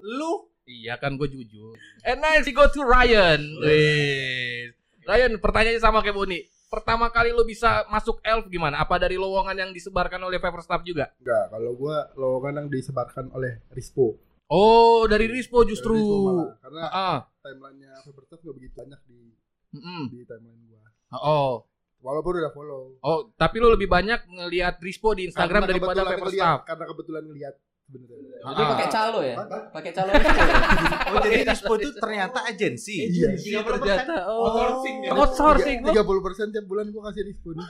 [0.00, 0.32] Lu
[0.62, 1.74] Iya kan gue jujur.
[2.00, 3.40] And next we go to Ryan.
[3.60, 4.72] Wih.
[5.02, 6.40] Ryan, pertanyaannya sama kayak Boni.
[6.72, 8.80] Pertama kali lo bisa masuk elf gimana?
[8.80, 11.12] Apa dari lowongan yang disebarkan oleh Paper Staff juga?
[11.20, 14.16] Enggak, kalau gua lowongan yang disebarkan oleh Rispo.
[14.48, 15.92] Oh, dari Rispo justru.
[15.92, 16.48] Dari Rispo malah.
[16.58, 19.36] Karena Ah, timelinenya Faberstaff gak begitu banyak di
[19.70, 20.02] mm-mm.
[20.08, 20.80] di timeline gua.
[21.14, 21.68] oh,
[22.00, 22.96] Walaupun udah follow.
[22.98, 26.58] oh, tapi lo lebih banyak ngelihat Rispo di Instagram Karena daripada kebetulan Paper ngeliat- Staff.
[26.64, 28.36] Karena kebetulan ngeliat sebenarnya.
[28.40, 28.48] Ah.
[28.48, 29.34] Itu pakai calo ya?
[29.70, 30.10] Pakai calo
[31.34, 32.96] jadi Rispo itu ternyata agensi.
[33.04, 33.60] Iya.
[33.62, 34.14] ternyata.
[34.26, 35.10] Oh, Outsourcing ya?
[35.12, 35.78] Outsourcing.
[35.80, 35.88] lo.
[35.88, 37.66] Tiga puluh persen tiap bulan gua kasih Rispo nih.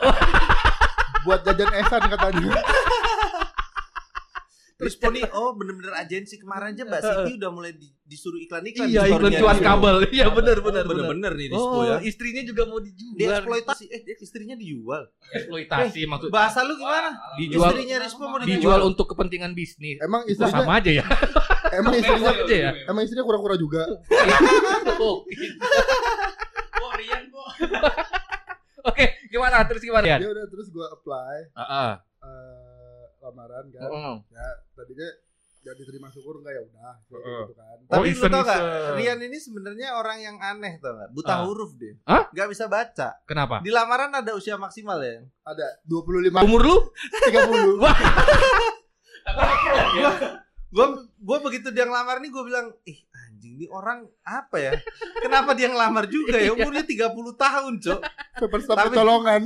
[1.24, 2.50] Buat jajan esan katanya.
[4.82, 8.90] Rispo nih, oh bener-bener agensi kemarin aja Mbak Siti udah mulai di- disuruh iklan-iklan.
[8.90, 9.94] Iya, di iklan cuan kabel.
[10.10, 10.84] Iya, benar Oh, benar benar.
[11.06, 11.96] bener-bener nih Rispo Oh, ya.
[12.02, 13.14] istrinya juga mau dijual.
[13.14, 15.06] Dia eksploitasi, eh dia istrinya dijual.
[15.30, 17.14] eksploitasi maksud Bahasa lu gimana?
[17.38, 18.80] dijual Istrinya Rispo mau dijual dijual.
[18.82, 20.02] untuk kepentingan bisnis.
[20.02, 21.04] Emang Itu istrinya sama aja ya.
[21.78, 22.70] emang istrinya aja ya.
[22.86, 23.82] emang istrinya kura-kura juga.
[25.02, 25.24] Oh,
[27.02, 27.42] gitu.
[28.82, 29.62] Oke, gimana?
[29.66, 30.18] Terus gimana ya?
[30.18, 31.92] Udah terus gua apply Heeh.
[32.20, 33.82] eh, lamaran kan.
[33.84, 34.14] Heeh.
[34.30, 35.08] Ya tadinya
[35.62, 37.76] gak diterima syukur enggak ya udah gitu kan.
[37.80, 38.60] Oh, Tapi lu tau gak.
[38.94, 41.10] Rian ini sebenarnya orang yang aneh tau gak?
[41.10, 41.46] Buta Ah.
[41.46, 41.94] huruf deh.
[42.02, 42.26] Hah?
[42.30, 43.14] Gak bisa baca.
[43.22, 43.62] Kenapa?
[43.62, 45.22] Di lamaran ada usia maksimal ya?
[45.42, 46.76] Ada 25 Umur lu?
[47.26, 47.78] 30.
[50.72, 54.72] Gue gue begitu dia ngelamar nih gue bilang, ih anjing ini orang apa ya?
[55.20, 56.56] Kenapa dia ngelamar juga ya?
[56.56, 58.00] Umurnya 30 tahun, Cok.
[58.40, 59.42] Tapi- kecolongan.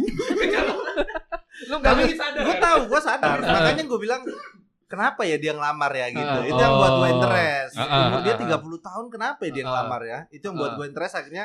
[1.67, 3.39] Lu enggak Tapi gue tahu, gue sadar.
[3.43, 4.23] Makanya gue bilang,
[4.87, 6.37] kenapa ya dia ngelamar ya gitu?
[6.39, 6.47] Ah.
[6.47, 7.15] Itu yang buat gue Oh.
[7.19, 7.75] interest.
[7.75, 10.19] Ah, ah, Umur dia ah, 30 tahun, kenapa ya dia ngelamar ya?
[10.31, 11.45] Itu yang buat gue interest akhirnya,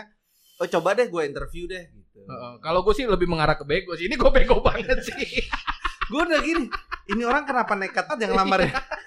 [0.62, 1.90] oh coba deh gue interview deh.
[1.90, 2.20] Gitu.
[2.22, 2.54] Heeh.
[2.62, 4.06] Kalau gue sih lebih mengarah ke bego sih.
[4.06, 5.18] Ini gue bego banget sih.
[6.12, 6.68] Gue udah gini,
[7.08, 8.72] ini orang kenapa nekat yang ngelamar ya?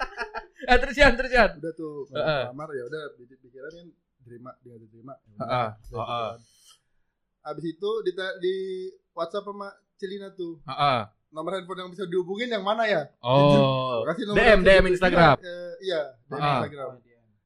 [0.65, 1.51] Eh, terus Yan, terus Yan.
[1.57, 2.43] Udah tuh Heeh.
[2.49, 3.87] lamar ya udah di- pikiran kan
[4.23, 5.13] terima dia diterima.
[5.21, 5.69] Ya udah, Heeh.
[5.81, 6.31] gitu Heeh.
[7.45, 8.55] Abis itu di, di
[9.13, 11.01] WhatsApp sama Celina tuh Heeh.
[11.31, 13.03] nomor handphone yang bisa dihubungin yang mana ya?
[13.21, 14.01] Oh.
[14.09, 15.37] Kasih nomor DM, DM Instagram.
[15.39, 16.51] Eh, iya, DM Ah.
[16.59, 16.91] Instagram.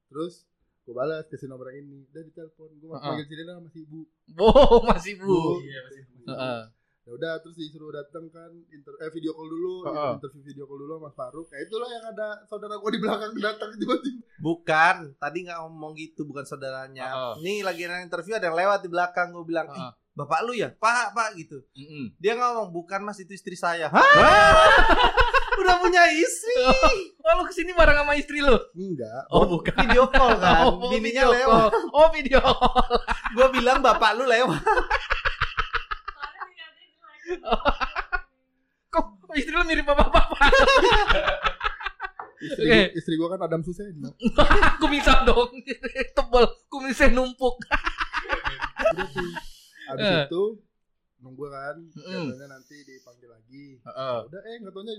[0.09, 0.35] Terus
[0.83, 2.09] gue balas kasih nomor yang ini.
[2.09, 3.03] Udah ditelepon, gue Ah.
[3.03, 4.01] panggil Celina sama si ibu.
[4.37, 5.61] Oh, masih Bu.
[5.61, 6.17] Iya, masih ibu.
[6.27, 6.61] Heeh.
[7.09, 10.21] Ya udah terus disuruh datang kan inter eh video call dulu, Heeh.
[10.21, 11.49] interview video call dulu sama Mas Faruk.
[11.49, 14.21] Ya itulah yang ada saudara gue di belakang datang tiba-tiba.
[14.37, 17.09] Bukan, tadi nggak ngomong gitu, bukan saudaranya.
[17.09, 17.33] Heeh.
[17.41, 19.73] Ini lagi ada interview ada yang lewat di belakang, gue bilang.
[19.73, 21.65] "Eh, bapak lu ya, pak, pak gitu.
[21.73, 22.13] Mm-mm.
[22.21, 23.89] Dia ngomong, bukan mas itu istri saya.
[23.89, 24.05] Hah?
[25.59, 26.55] Udah punya istri,
[27.25, 28.53] Oh, lu ke sini bareng sama istri lu?
[28.73, 29.33] Enggak.
[29.33, 29.73] Oh, bukan.
[29.81, 31.73] video call kan, Oh, bininya video lewat.
[31.73, 31.89] call.
[31.91, 32.85] Oh, video call.
[33.33, 34.61] Gue bilang bapak lu lewat.
[38.93, 39.05] Kok
[39.37, 40.41] istri lu mirip bapak-bapak?
[42.39, 42.81] Istri, Oke.
[42.95, 44.15] istri gue kan Adam Suseno.
[44.79, 45.51] Aku bisa dong.
[46.17, 46.45] Tebel.
[46.71, 47.59] Kumisnya numpuk.
[49.89, 50.25] Abis Eh.
[50.25, 50.45] itu
[51.19, 53.83] nunggu kan, katanya nanti dipanggil lagi.
[53.83, 54.19] Heeh.
[54.31, 54.95] Udah eh nggak taunya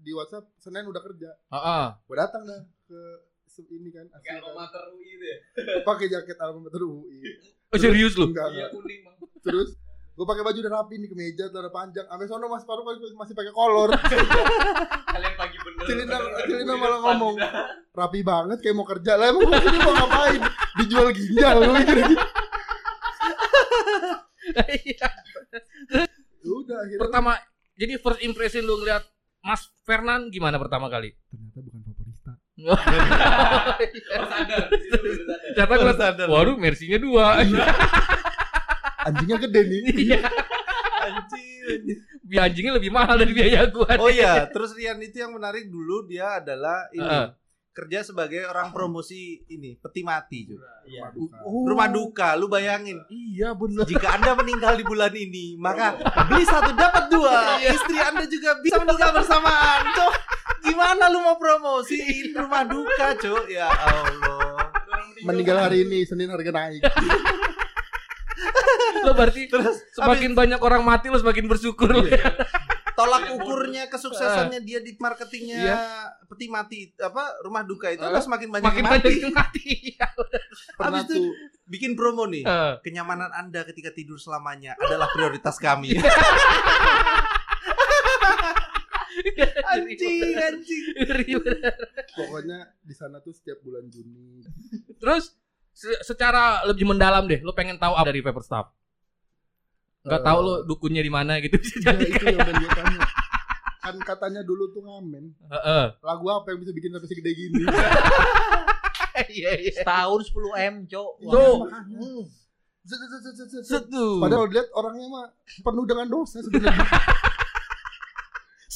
[0.00, 1.30] di WhatsApp Senin udah kerja.
[1.52, 1.86] Heeh.
[2.08, 3.00] Gue datang dah ke
[3.68, 4.54] ini kan, asli kan.
[5.82, 7.18] pakai jaket alma mater UI.
[7.68, 8.30] Oh, serius lu?
[8.30, 8.70] Enggak, enggak.
[9.42, 9.74] Terus
[10.18, 12.02] gue pakai baju udah rapi nih kemeja celana panjang.
[12.10, 13.94] Sampai sono Mas Faruk masih, masih pakai kolor.
[15.14, 15.86] Kalian pagi bener.
[15.86, 17.38] Celina Celina malah ngomong
[17.94, 20.42] rapi banget kayak mau kerja lah emang ini mau ngapain
[20.82, 22.18] dijual ginjal lu mikir gitu.
[24.48, 25.12] Iya.
[26.40, 27.36] udah akhirnya pertama,
[27.76, 29.04] jadi first impression lu ngeliat
[29.44, 31.12] Mas Fernan gimana pertama kali?
[31.36, 32.32] ternyata bukan favorista
[35.52, 35.92] Ternyata gue
[36.32, 37.44] waduh mersinya dua.
[39.00, 40.20] Anjingnya gede nih Iya.
[40.98, 41.68] Anjir.
[42.20, 43.88] Biaya anjingnya lebih mahal dari biaya gua.
[43.96, 47.28] Oh iya, terus Rian itu yang menarik dulu dia adalah ini Heeh.
[47.70, 50.58] kerja sebagai orang promosi ini peti mati cuy.
[50.58, 51.38] Rumah duka.
[51.46, 52.98] Rumah duka, lu bayangin.
[53.08, 53.86] Iya bener.
[53.86, 55.94] Jika Anda meninggal di bulan ini, maka
[56.26, 57.56] beli satu dapat dua.
[57.62, 59.80] Istri Anda juga bisa meninggal bersamaan.
[59.94, 60.12] Cok,
[60.60, 63.44] gimana lu mau promosiin rumah duka, Cok?
[63.46, 64.58] Ya Allah.
[65.18, 66.78] meninggal hari ini Senin harga naik
[69.06, 72.02] Lo berarti Terus semakin banyak orang mati lo semakin bersyukur lo.
[72.98, 75.78] tolak ukurnya kesuksesannya dia di marketingnya Iya.
[76.26, 79.22] peti mati apa rumah duka itu Eh, adalah semakin banyak Makin yang banyak mati.
[79.22, 79.66] yang mati.
[80.78, 81.24] pernah Habis itu tuh
[81.64, 82.42] bikin promo nih.
[82.42, 85.94] Eh, Kenyamanan Anda ketika tidur selamanya adalah prioritas kami.
[89.68, 90.84] anjing, anjing.
[90.98, 91.74] Ngeri bener.
[92.10, 94.42] pokoknya di sana tuh setiap bulan Juni
[94.96, 95.38] Terus
[95.78, 98.66] se- secara lebih mendalam deh, lo pengen tahu apa dari Paper Staff?
[100.00, 100.26] Enggak Eh.
[100.26, 102.04] tahu lo dukunnya di mana gitu bisa Ya, jadi.
[102.08, 102.98] itu yang pengen gue tanya.
[103.84, 105.24] Kan katanya dulu tuh ngamen.
[105.48, 105.84] Heeh.
[105.96, 107.62] Lagu apa yang bisa bikin sampai segede gini?
[109.18, 109.72] Iya iya.
[109.74, 111.12] Setahun 10 M, Cok.
[112.86, 113.00] Zet.
[113.60, 114.16] Setuh.
[114.16, 115.26] Padahal dilihat orangnya mah
[115.60, 116.86] penuh dengan dosa sebenarnya.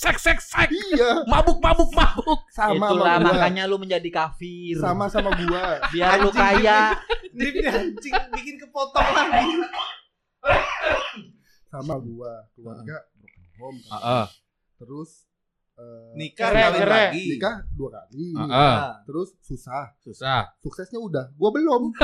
[0.02, 0.74] seks seks seks.
[0.90, 2.40] iya, Mabuk mabuk mabuk.
[2.50, 3.30] sama Itulah sama gua.
[3.30, 4.74] makanya lu menjadi kafir.
[4.76, 5.78] Sama sama gua.
[5.88, 6.98] Biar lu kaya.
[7.32, 9.46] Drip anjing bikin kepotong lagi.
[11.64, 12.32] Sama gua.
[12.52, 13.78] Keluarga broken home.
[13.80, 13.92] kan.
[13.94, 14.26] Heeh.
[14.76, 15.10] Terus
[15.72, 17.04] eh, Nikah kawin cerai.
[17.08, 17.24] lagi.
[17.32, 18.26] nikah dua kali.
[18.34, 18.76] Heeh.
[19.06, 19.84] Terus susah.
[19.98, 20.50] Susah.
[20.60, 21.30] Suksesnya udah.
[21.32, 21.82] Gua belum.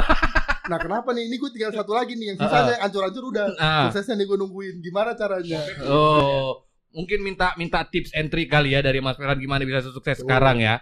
[0.69, 1.25] Nah kenapa nih?
[1.25, 2.29] Ini gue tinggal satu lagi nih.
[2.29, 3.47] Yang sisanya yang ancur-ancur udah.
[3.57, 3.89] Ah.
[3.89, 4.85] Suksesnya nih gue nungguin.
[4.85, 5.65] Gimana caranya?
[5.89, 10.59] Oh, mungkin minta minta tips trick kali ya dari Mas Ferhan gimana bisa sukses sekarang
[10.59, 10.81] ya.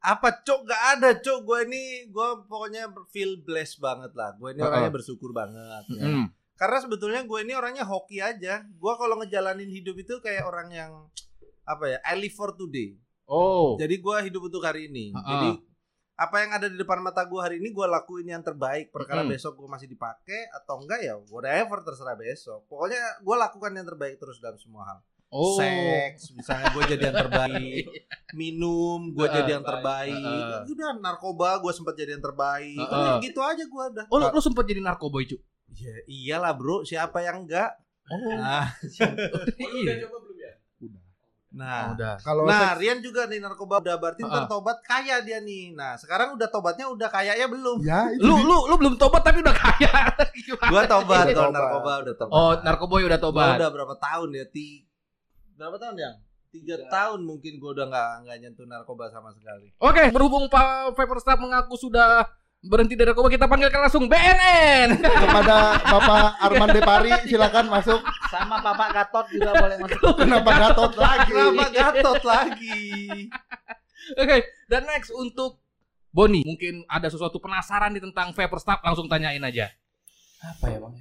[0.00, 4.60] Apa cok gak ada cok gue ini gue pokoknya feel blessed banget lah gue ini
[4.60, 4.70] Uh-uh.
[4.72, 6.04] orangnya bersyukur banget ya.
[6.08, 6.26] Hmm.
[6.56, 10.92] karena sebetulnya gue ini orangnya hoki aja gue kalau ngejalanin hidup itu kayak orang yang
[11.64, 12.96] apa ya I live for today
[13.28, 13.76] Oh.
[13.76, 15.20] jadi gue hidup untuk hari ini Uh-uh.
[15.22, 15.48] jadi
[16.16, 19.32] apa yang ada di depan mata gue hari ini gue lakuin yang terbaik perkara Mm-mm.
[19.32, 24.16] besok gue masih dipakai atau enggak ya whatever terserah besok pokoknya gue lakukan yang terbaik
[24.16, 24.98] terus dalam semua hal
[25.30, 25.54] Oh.
[25.54, 27.86] seks misalnya gue jadi yang terbaik
[28.36, 29.36] minum gue Heeh.
[29.36, 30.66] jadi yang terbaik Heeh.
[30.68, 32.90] udah narkoba gue sempat jadi yang terbaik Heeh.
[32.92, 35.38] Udah gitu aja gue udah Oh, lu, lu sempet jadi narkoboy, cu.
[35.70, 37.78] ya iyalah bro siapa yang enggak
[38.10, 38.66] nah
[39.70, 40.02] Iya.
[40.02, 41.02] Udah.
[41.50, 42.14] nah udah.
[42.20, 44.30] Kalau Nah, seks- Rian juga nih narkoba udah berarti Heeh.
[44.32, 45.70] ntar tobat kaya dia nih.
[45.72, 47.78] Nah, sekarang udah tobatnya udah kayanya belum.
[47.80, 49.94] ya itu Lu lu lu belum tobat tapi udah kaya.
[50.36, 50.66] Gimana?
[50.68, 51.54] Gua tobat Udah kalau tobat.
[51.56, 52.32] narkoba udah tobat.
[52.32, 53.54] Oh, narkoboy udah Gua tobat.
[53.56, 54.44] udah berapa tahun ya?
[54.48, 54.66] Ti...
[55.60, 56.10] Berapa tahun ya?
[56.56, 59.68] Tiga tahun mungkin gua udah nggak nggak nyentuh narkoba sama sekali.
[59.76, 62.24] Oke, berhubung Pak Paperstaff mengaku sudah
[62.64, 65.04] berhenti dari narkoba, kita panggilkan langsung BNN.
[65.04, 68.00] kepada Bapak Arman Depari silakan masuk.
[68.32, 70.12] Sama Bapak Gatot juga boleh masuk.
[70.24, 71.28] Kenapa Gatot lagi?
[71.28, 72.80] Kenapa gatot lagi?
[74.16, 74.36] Oke,
[74.72, 75.60] dan next untuk
[76.08, 79.68] Boni, mungkin ada sesuatu penasaran nih tentang Paperstaff, langsung tanyain aja.
[80.40, 80.96] Apa ya, Bang?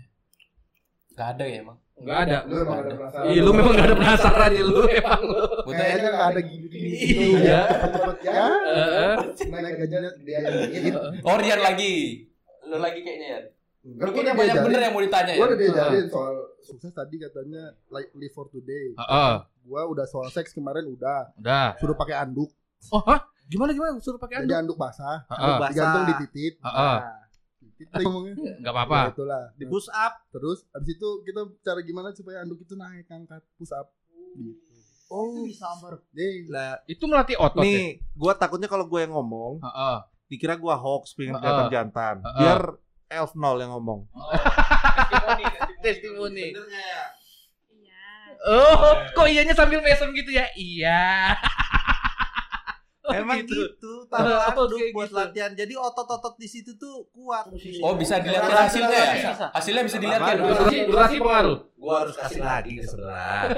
[1.16, 1.80] Gak ada ya, Bang?
[2.00, 2.38] Enggak ada.
[2.46, 3.26] Lu emang ada penasaran.
[3.28, 5.44] Iya, lu memang gak ada penasaran ya lu emang lu.
[5.60, 6.90] Gua Kayaknya tanya- nggak ada gini-gini.
[7.36, 7.62] Iya.
[7.66, 8.32] Cepet-cepet ya.
[8.34, 9.14] Heeh.
[9.52, 10.38] Naik gajinya dia
[10.70, 10.94] dikit.
[11.22, 11.96] Oh, Rian lagi.
[12.64, 13.40] Lu lagi kayaknya ya.
[13.80, 15.48] Enggak, Lu gua kayaknya banyak bener yang mau ditanya Gua ya.
[15.48, 18.92] udah diajarin soal sukses tadi katanya like live for today.
[18.94, 19.34] Heeh.
[19.64, 21.76] Gua udah soal seks kemarin udah Udah.
[21.78, 22.52] suruh pakai anduk.
[22.90, 23.22] Oh, hah?
[23.46, 24.76] Gimana gimana suruh pakai Jadi anduk?
[24.76, 25.26] anduk basah,
[25.66, 26.54] digantung di titit.
[26.60, 26.98] Heeh.
[27.88, 28.36] Lagi ngomongnya.
[28.60, 29.00] Enggak apa-apa.
[29.00, 29.44] Ya, itulah.
[29.56, 30.14] Di push up.
[30.30, 33.88] Terus abis itu kita cara gimana supaya anduk itu naik angkat push up
[34.36, 34.60] gitu.
[35.10, 36.06] Oh, bisa ber.
[36.14, 36.46] Deh.
[36.54, 37.66] Lah, Itu melatih otot ya?
[37.66, 39.98] nih, gua takutnya kalau gue yang ngomong, Heeh.
[40.30, 41.42] dikira gua hoax pengen Heeh.
[41.42, 42.16] kelihatan jantan.
[42.22, 42.38] Heeh.
[42.38, 42.62] Biar
[43.10, 44.06] elf nol yang ngomong.
[45.84, 46.54] Testimoni.
[46.54, 47.02] Iya.
[48.46, 50.46] Oh, kok iyanya sambil mesem gitu ya?
[50.54, 51.34] Iya.
[53.10, 53.58] Oh, Emang gitu.
[53.58, 55.18] gitu, taruh Oh, kayak buat gitu.
[55.18, 55.52] latihan.
[55.52, 57.50] Jadi otot-otot di situ tuh kuat.
[57.82, 59.14] Oh, bisa dilihat hasilnya ya?
[59.34, 59.48] Bisa.
[59.50, 60.36] Hasilnya bisa dilihat kan?
[60.38, 61.58] Durasi, durasi pengaruh.
[61.74, 63.50] Gua harus kasih lagi ke sebelah.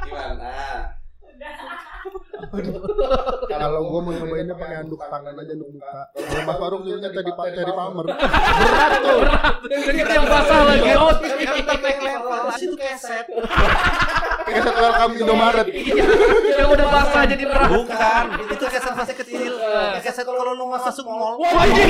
[0.00, 0.52] Gimana?
[3.46, 6.02] Kalau gua mau nyobainnya pakai anduk tangan aja anduk muka.
[6.14, 8.06] Kalau Mas Faruk dulunya tadi Pak Terry Palmer.
[9.64, 10.90] Dengan yang basah lagi.
[10.96, 13.26] Oh, Di situ keset.
[14.44, 15.66] Keset welcome Indomaret.
[16.54, 17.68] yang udah basah jadi berat.
[17.72, 19.52] Bukan, itu keset masih kecil.
[20.04, 21.40] Keset kalau lu masuk mall.
[21.40, 21.88] Wajib.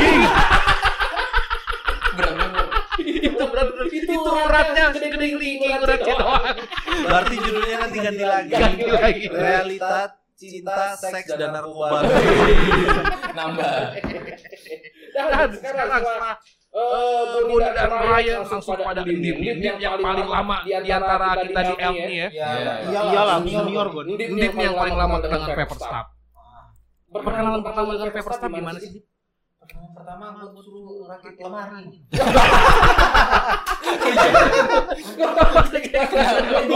[2.15, 2.39] Berat.
[3.03, 3.69] Itu berat.
[3.91, 6.57] Itu uratnya segede lingi uratnya doang.
[7.05, 8.51] Berarti judulnya nanti ganti lagi.
[8.55, 9.25] Ganti lagi.
[9.31, 12.07] Realita cinta, seks dan narkoba.
[13.35, 13.99] Nambah.
[15.15, 15.89] Dan sekarang
[16.75, 21.75] eh, Boni dan Ryan langsung pada Indip Indip yang paling lama di antara kita di
[21.79, 22.29] Elf nih ya.
[22.91, 24.03] Iyalah, senior gue.
[24.19, 26.07] Indip yang paling lama dengan Paperstaff.
[27.15, 29.07] Perkenalan pertama dengan Paperstaff gimana sih?
[29.95, 32.05] Pertama aku suruh rakit lemari.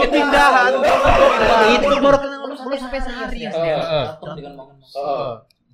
[0.09, 0.71] Pindahan.
[1.77, 3.51] Itu baru kenal belum sampai sehari ya.
[4.33, 5.31] Dengan makan Heeh.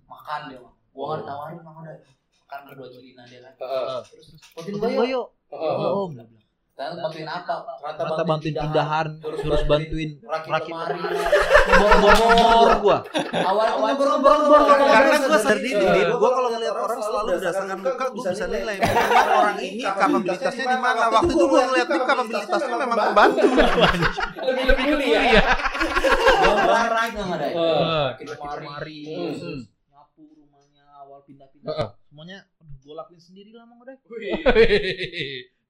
[0.09, 0.59] makan dia.
[0.91, 1.95] Gua nggak ditawarin mah udah
[2.55, 2.87] makan berdua
[3.27, 3.53] dia kan.
[3.59, 3.99] Heeh.
[4.07, 5.27] Terus bantuin gua yuk.
[5.51, 5.75] Heeh.
[5.75, 6.07] Oh,
[6.75, 7.55] bantuin apa?
[7.95, 10.99] Ternyata bantuin pindahan, terus bantuin rakit lemari.
[11.71, 12.97] Bor-bor gua.
[13.31, 18.45] Awalnya bor-bor Karena gue sadar diri, gue kalau ngeliat orang selalu berdasarkan muka gue bisa
[18.51, 21.03] nilai orang ini kapabilitasnya di mana.
[21.15, 23.47] Waktu itu gue ngeliat dia kapabilitasnya memang membantu.
[24.45, 25.43] Lebih lebih geli ya.
[26.43, 27.47] Enggak ada.
[27.55, 28.07] Heeh.
[28.19, 28.99] Rakit lemari.
[29.09, 29.59] Hmm.
[29.89, 32.04] Nyapu rumahnya awal pindah-pindah.
[32.15, 33.99] Semuanya aduh gue lakuin sendiri lah Mang Uday.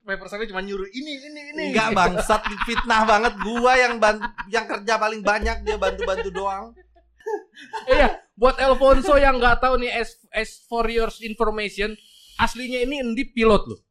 [0.05, 1.73] Paper Step cuma nyuruh ini ini ini.
[1.73, 4.21] Enggak bangsat fitnah banget gua yang ban
[4.53, 6.77] yang kerja paling banyak dia bantu-bantu doang.
[7.89, 11.97] Iya, buat Alfonso yang nggak tahu nih as, as for your information,
[12.37, 13.81] aslinya ini Endi pilot loh.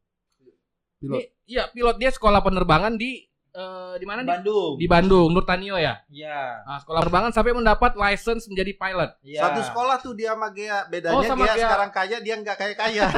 [1.03, 1.35] Pilot.
[1.51, 3.19] Iya, pilot dia sekolah penerbangan di
[3.55, 4.31] eh, di mana nih?
[4.35, 4.73] Bandung.
[4.77, 6.03] Di Bandung, Nurtanio ya.
[6.07, 6.61] Iya.
[6.61, 9.11] Nah, sekolah penerbangan sampai mendapat license menjadi pilot.
[9.23, 9.41] Iya.
[9.41, 10.85] Satu sekolah tuh dia sama Gea.
[10.85, 11.65] Bedanya Oh, sama Gea Gea.
[11.65, 13.07] sekarang kaya, dia nggak kaya-kaya.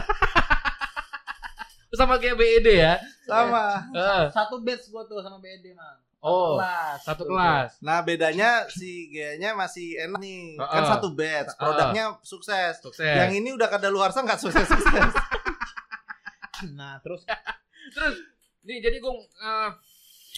[1.88, 3.00] Sama kayak BED ya.
[3.24, 3.80] sama.
[3.88, 5.96] Eh, Satu batch gua tuh sama BD, Mang.
[6.18, 6.98] oh, Kelas.
[7.00, 7.70] satu kelas.
[7.80, 10.54] Nah, bedanya si Gea-nya masih enak nih.
[10.54, 10.68] Heeh.
[10.68, 12.74] Kan satu batch, produknya sukses.
[12.78, 13.00] Sukses.
[13.00, 15.12] Yang ini udah kadaluarsa nggak sukses-sukses.
[16.72, 17.20] Nah, terus
[17.94, 18.16] Terus
[18.62, 19.70] nih jadi gue uh,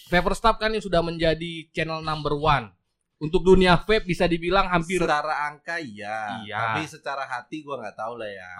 [0.06, 2.70] Paperstap kan yang sudah menjadi channel number one
[3.18, 5.02] untuk dunia vape bisa dibilang hampir.
[5.02, 6.38] secara angka iya.
[6.46, 6.58] Iya.
[6.78, 8.50] Tapi secara hati gua nggak tahu lah ya.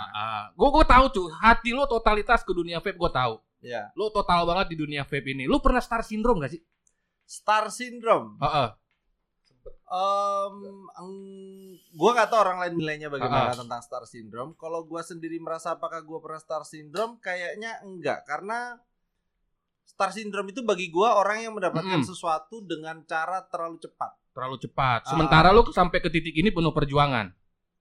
[0.51, 3.39] gue gue tahu tuh hati lo totalitas ke dunia vape gue tahu.
[3.63, 3.91] Ya.
[3.95, 5.47] Lo total banget di dunia vape ini.
[5.47, 6.63] Lo pernah star syndrome gak sih?
[7.23, 8.35] Star syndrome.
[8.39, 8.69] Heeh.
[9.89, 10.55] Em,
[10.93, 14.53] eng- gua nggak tahu orang lain nilainya bagaimana Ah, tentang star syndrome.
[14.55, 18.77] Kalau gua sendiri merasa apakah gua pernah star syndrome, kayaknya enggak karena
[19.89, 22.07] star syndrome itu bagi gua orang yang mendapatkan Mm-mm.
[22.07, 24.13] sesuatu dengan cara terlalu cepat.
[24.37, 25.01] Terlalu cepat.
[25.03, 25.09] Ah.
[25.09, 27.33] Sementara lo sampai ke titik ini penuh perjuangan.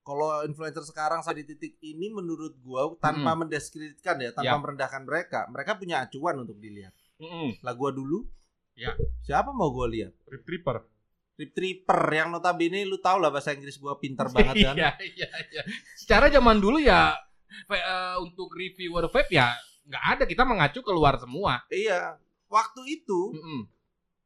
[0.02, 4.56] Kalau influencer sekarang saya di titik ini menurut gua tanpa mendiskreditkan ya, tanpa Ya.
[4.56, 6.96] merendahkan mereka, mereka punya acuan untuk dilihat.
[7.20, 7.60] Mm-mm.
[7.60, 8.24] Lah gua dulu,
[8.74, 8.96] Ya.
[9.22, 10.16] siapa mau gua lihat?
[10.26, 10.88] Retriever.
[11.38, 14.74] Rip Tripper yang notabene lu tau lah bahasa Inggris gua pinter banget kan.
[14.74, 15.62] Iya iya iya.
[15.94, 17.14] Secara zaman dulu ya
[17.70, 19.54] eh, untuk reviewer vape ya
[19.88, 21.64] nggak ada kita mengacu keluar semua.
[21.72, 22.20] Iya,
[22.52, 23.62] waktu itu Mm-mm.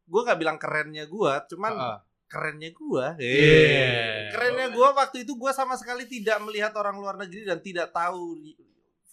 [0.10, 1.98] gua nggak bilang kerennya gua, cuman Heeh.
[2.26, 3.06] kerennya gua.
[3.22, 4.34] Yeah.
[4.34, 8.42] Kerennya gua waktu itu gua sama sekali tidak melihat orang luar negeri dan tidak tahu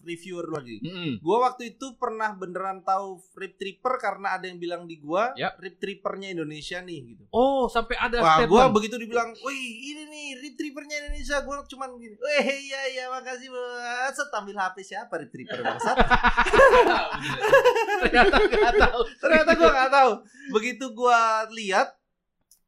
[0.01, 0.87] reviewer luar negeri.
[0.87, 1.13] Mm-mm.
[1.21, 5.53] Gua waktu itu pernah beneran tahu Rip Tripper karena ada yang bilang di gua, Ya.
[5.59, 7.25] Rip Trippernya Indonesia nih gitu.
[7.29, 8.51] Oh sampai ada Wah, statement.
[8.55, 13.05] gua begitu dibilang, "Wih, ini nih Rip Trippernya Indonesia." Gua cuman gini, "Weh, iya iya,
[13.11, 15.97] makasih banget." Set ambil HP siapa Rip Tripper bangsat?
[17.99, 19.01] Ternyata nggak tahu.
[19.19, 20.13] Ternyata gua nggak tahu.
[20.55, 21.98] Begitu gua lihat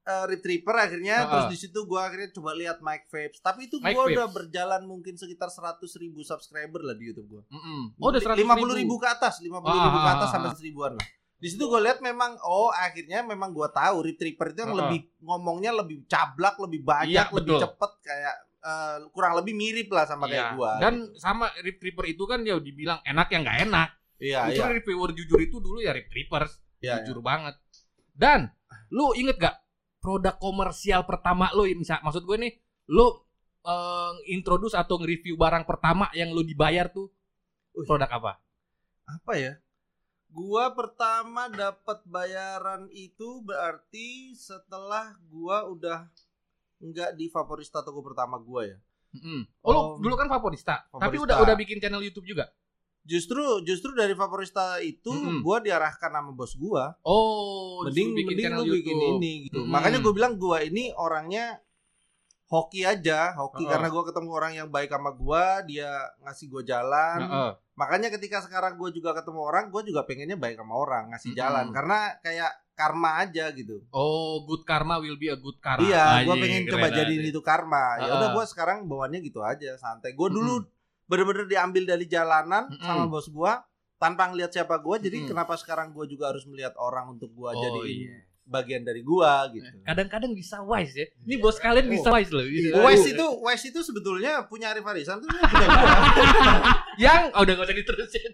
[0.02, 1.26] uh, Rip Tripper akhirnya Ah.
[1.26, 3.38] terus di situ gua akhirnya coba lihat Mike Vapes.
[3.38, 3.96] Tapi itu Vapes.
[4.12, 7.42] udah berjalan mungkin sekitar 100 ribu subscriber lah di YouTube gua.
[7.48, 7.96] Mm-mm.
[7.96, 10.32] Oh udah 100 lima puluh ribu ke atas, lima puluh ribu ke Ah, atas ah,
[10.32, 10.56] sampai ah.
[10.56, 11.06] seribuan lah.
[11.36, 14.76] Di situ gue lihat memang oh akhirnya memang gue tahu Rip Tripper itu yang Ah,
[14.76, 14.80] ah.
[14.84, 17.64] lebih ngomongnya lebih cablak, lebih banyak, Iya, lebih betul.
[17.64, 20.52] cepet kayak eh, kurang lebih mirip lah sama kayak Iya.
[20.52, 20.72] gua.
[20.76, 23.88] Dan sama Rip Tripper itu kan ya dibilang enak yang nggak enak.
[24.18, 24.76] iya Justru iya.
[24.76, 26.60] reviewer jujur itu dulu ya Rip Trippers.
[26.78, 27.56] Iya, jujur banget.
[28.12, 28.52] Dan
[28.90, 29.56] lu inget gak
[30.00, 32.52] produk komersial pertama lu misal maksud gue nih
[32.90, 33.06] lu
[33.64, 37.12] eh, introduce atau nge-review barang pertama yang lu dibayar tuh
[37.76, 37.86] Wih.
[37.86, 38.32] produk apa?
[39.10, 39.52] apa ya?
[40.30, 46.06] Gua pertama dapat bayaran itu berarti setelah gua udah
[46.78, 48.78] nggak di favorista toko pertama gua ya.
[49.10, 49.42] Mm-mm.
[49.66, 50.06] Oh, lu Om.
[50.06, 51.26] dulu kan favorista, tapi Favorista.
[51.26, 52.46] udah udah bikin channel YouTube juga.
[53.00, 55.40] Justru justru dari favorista itu Mm-mm.
[55.40, 56.94] gua diarahkan sama bos gua.
[57.02, 59.60] Oh, mending disuruh mending lu bikin ini gitu.
[59.64, 59.72] Mm-mm.
[59.72, 61.58] Makanya gue bilang gua ini orangnya
[62.50, 63.72] hoki aja, hoki Heeh.
[63.72, 65.88] karena gua ketemu orang yang baik sama gua, dia
[66.22, 67.18] ngasih gua jalan.
[67.24, 67.50] Heeh.
[67.80, 71.40] Makanya ketika sekarang gue juga ketemu orang, gue juga pengennya baik sama orang, ngasih Mm-mm.
[71.40, 73.80] jalan karena kayak karma aja gitu.
[73.88, 75.88] Oh, good karma will be a good karma.
[75.88, 77.96] Iya, gue pengen coba jadiin itu karma.
[78.04, 80.12] Ya udah gue sekarang bawaannya gitu aja, santai.
[80.12, 80.60] Gue dulu
[81.10, 82.78] bener-bener diambil dari jalanan Mm-mm.
[82.80, 83.52] sama bos gue
[83.98, 84.96] tanpa ngeliat siapa gue.
[85.02, 85.28] Jadi Mm-mm.
[85.28, 88.22] kenapa sekarang gue juga harus melihat orang untuk gue Oh, jadiin iya.
[88.46, 89.66] bagian dari gue gitu.
[89.82, 91.06] Kadang-kadang bisa wise ya.
[91.20, 91.92] Ini bos kalian Oh.
[91.92, 92.46] bisa wise loh.
[92.46, 92.78] Bisa.
[92.80, 95.68] Wes itu Wes itu sebetulnya punya Arif Arisan tuh punya gua.
[97.10, 98.30] yang oh, udah gak usah diterusin.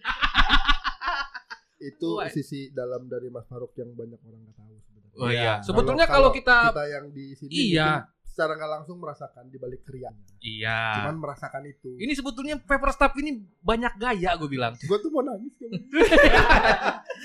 [1.77, 2.33] Itu Wah.
[2.33, 5.17] sisi dalam dari Mas Faruk yang banyak orang nggak tahu sebenarnya.
[5.17, 5.41] Oh iya.
[5.41, 5.55] Iya.
[5.61, 7.89] Sebetulnya kalau kita kita yang di sini Iya.
[8.05, 10.29] mungkin secara nggak langsung merasakan di balik krianya.
[10.44, 11.01] Iya.
[11.01, 11.96] Cuman merasakan itu.
[11.96, 14.77] Ini sebetulnya paper staff ini banyak gaya gue bilang.
[14.85, 15.72] Gue tuh mau nangis kan.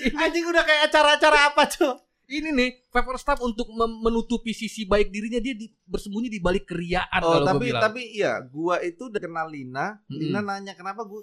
[0.24, 2.00] Anjing udah kayak acara-acara apa tuh?
[2.32, 7.20] Ini nih paper staff untuk menutupi sisi baik dirinya dia di, bersembunyi di balik keriaan
[7.20, 7.82] Oh kalau gue tapi bilang.
[7.84, 10.00] tapi iya, gua itu udah kenal Lina.
[10.08, 10.16] Mm-mm.
[10.16, 11.20] Lina nanya kenapa gua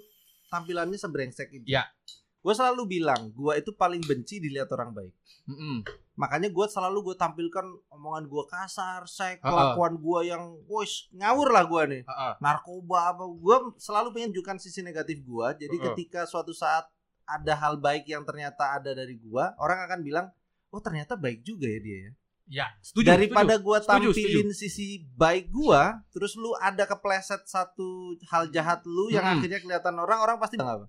[0.54, 1.66] tampilannya sebrengsek itu.
[1.66, 1.90] Ya.
[2.38, 5.14] Gue selalu bilang, gua itu paling benci dilihat orang baik.
[5.50, 5.82] Mm-mm.
[6.20, 9.48] Makanya gua selalu gue tampilkan omongan gua kasar, sek, Ha-ha.
[9.48, 12.04] kelakuan gua yang, wis ngawur lah gua nih.
[12.04, 12.36] Ha-ha.
[12.44, 13.24] Narkoba apa?
[13.24, 15.56] Gua selalu pengen tunjukkan sisi negatif gua.
[15.56, 15.86] Jadi Ha-ha.
[15.96, 16.84] ketika suatu saat
[17.24, 20.26] ada hal baik yang ternyata ada dari gua, orang akan bilang,
[20.68, 22.12] oh ternyata baik juga ya dia ya.
[22.50, 23.06] Ya, setuju.
[23.14, 29.06] daripada gua Setuju, tampilin sisi baik gua terus lu ada kepleset satu hal jahat lu
[29.06, 29.38] yang Mm-mm.
[29.38, 30.86] akhirnya kelihatan orang orang pasti bilang apa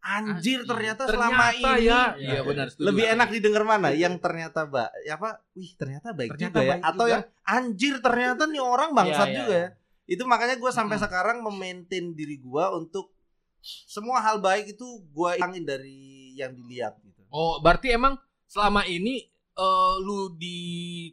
[0.00, 2.02] anjir ternyata, Ternyata selama ini ya.
[2.14, 2.86] Iya benar setuju.
[2.86, 6.70] lebih enak didengar mana yang ternyata ba ya apa wih ternyata baik Ternyata juga ya
[6.70, 7.12] baik atau juga.
[7.12, 9.68] yang anjir ternyata nih orang bangsat Iya, iya, juga ya
[10.06, 11.02] itu makanya gua sampai Mm.
[11.02, 13.12] sekarang memaintain diri gua untuk
[13.60, 16.00] semua hal baik itu gua hilangin dari
[16.32, 20.58] yang dilihat gitu Oh, berarti emang selama ini eh, lu di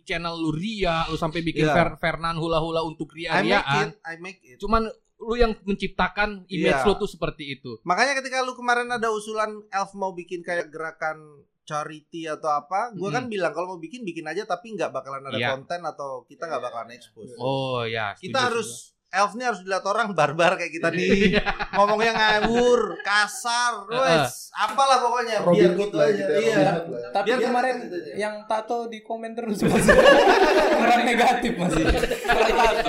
[0.02, 1.76] channel lu Ria, lu sampai bikin Iya.
[1.76, 4.88] Fer- Fernan hula-hula untuk I make it I make it Cuman
[5.20, 6.86] lu yang menciptakan image Iya.
[6.86, 7.82] lu tuh seperti itu.
[7.84, 11.18] Makanya ketika lu kemarin ada usulan Elf mau bikin kayak gerakan
[11.64, 15.36] charity atau apa, gua kan bilang kalau mau bikin bikin aja tapi nggak bakalan ada
[15.36, 15.52] Iya.
[15.52, 17.36] konten atau kita nggak bakalan expose.
[17.36, 18.70] Oh ya, setuju, kita harus
[19.10, 21.08] Elf nih harus dilihat orang barbar kayak kita nih.
[21.32, 21.44] Iya.
[21.74, 26.12] Ngomongnya ngawur, kasar, wes, apalah pokoknya Robin biar gitu aja.
[26.14, 26.72] gitu ya, Iya.
[27.10, 28.12] Tapi Biar kemarin gitu aja.
[28.14, 29.96] yang tato di komen terus masih
[30.78, 31.84] kurang negatif masih.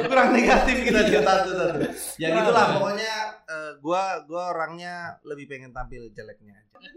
[0.02, 1.76] kurang negatif kita dia satu satu.
[2.16, 2.36] Ya Nah.
[2.36, 3.12] gitulah pokoknya
[3.46, 6.90] eh, gua gua orangnya lebih pengen tampil jeleknya aja.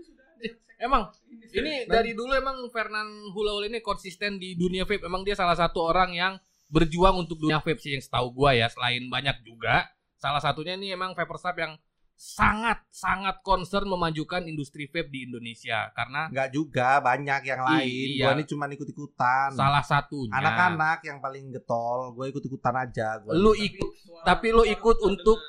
[0.80, 1.14] Emang
[1.52, 5.06] ini dari dulu emang Fernan Hula-Hula ini konsisten di dunia vape.
[5.06, 6.34] Emang dia salah satu orang yang
[6.72, 8.72] berjuang untuk dunia vape sih yang setahu gua ya.
[8.72, 11.76] Selain banyak juga, salah satunya ini emang Vaporstap yang
[12.22, 18.08] sangat sangat concern memajukan industri vape di Indonesia karena Enggak juga banyak yang lain.
[18.16, 18.26] Iya.
[18.30, 19.50] Gua ini cuma ikut-ikutan.
[19.58, 23.18] salah satunya Anak-anak yang paling getol, gue ikut-ikutan aja.
[23.26, 23.90] Gua lu ikut
[24.22, 25.42] tapi lu ikut untuk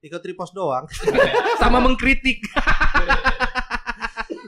[0.00, 0.86] ikut repost doang.
[1.62, 2.40] sama mengkritik.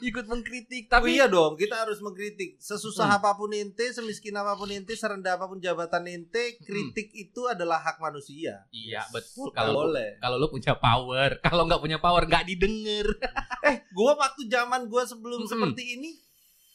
[0.02, 2.58] ikut mengkritik Tapi tapi iya dong, kita harus mengkritik.
[2.58, 3.18] Sesusah Hmm.
[3.18, 7.78] apa pun ente, semiskin apa pun ente, serendah apa pun jabatan ente, kritik itu adalah
[7.78, 8.66] hak manusia.
[8.68, 10.18] iya betul kalau boleh.
[10.18, 13.06] kalau lu punya power, kalau nggak punya power nggak didengar.
[13.62, 15.48] Eh, gua waktu zaman gua sebelum Mm-mm.
[15.48, 16.18] seperti ini,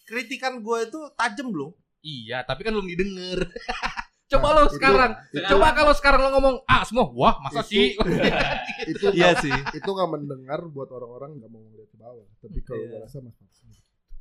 [0.04, 1.76] kritikan gua itu tajam loh.
[2.00, 3.44] Iya, tapi kan belum didengar.
[4.28, 7.64] Coba Nah, lo itu- sekarang, itu- coba kalau sekarang lo ngomong ah semua, wah masa
[7.64, 7.88] Itu- sih?
[8.92, 9.56] itu Iya sih.
[9.72, 12.92] itu nggak mendengar buat orang-orang nggak mau ngeliat ke bawah tapi kalau Iya.
[12.92, 13.36] gue rasa mas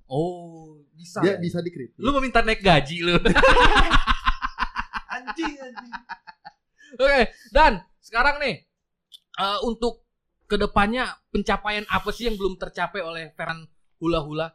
[0.07, 1.19] oh, bisa.
[1.19, 3.19] dia bisa dikritik Lu meminta naik gaji lu.
[5.09, 5.93] Anjing, anjing.
[6.95, 8.63] Oke, dan sekarang nih
[9.37, 10.07] eh, untuk
[10.47, 13.67] ke depannya pencapaian apa sih yang belum tercapai oleh Ferran
[13.99, 14.49] Hula Hula?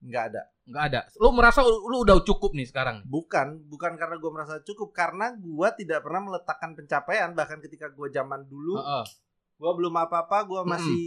[0.00, 0.42] Nggak ada.
[0.68, 1.00] Nggak ada.
[1.16, 3.00] Lu merasa lu udah cukup nih sekarang?
[3.08, 7.32] Bukan, bukan karena gua merasa cukup, karena gua tidak pernah meletakkan pencapaian.
[7.32, 9.04] Bahkan ketika gua zaman dulu, Heeh.
[9.56, 10.72] gua belum apa-apa, gua Mm-mm.
[10.76, 11.04] masih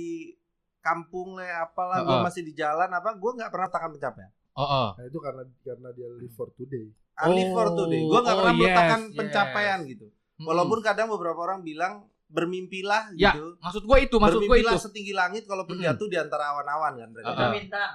[0.81, 2.25] kampung lah, apalah, gua Heeh.
[2.25, 4.31] masih di jalan, apa, gua nggak pernah letakkan pencapaian.
[4.51, 4.87] Heeh.
[4.99, 8.01] nah itu karena karena dia live for today I live for Oh, today.
[8.03, 9.89] Gua nggak oh, pernah meletakkan yes, pencapaian yes.
[9.95, 10.07] gitu.
[10.09, 10.47] Mm-mm.
[10.49, 13.55] Walaupun kadang beberapa orang bilang bermimpilah Ya, gitu.
[13.61, 14.65] maksud gua itu, maksud gua itu.
[14.65, 15.87] Bermimpilah setinggi langit kalaupun Mm-mm.
[15.87, 17.27] jatuh di antara awan-awan kan mereka.
[17.29, 17.37] Heeh.
[17.37, 17.53] bilang.
[17.53, 17.91] bintang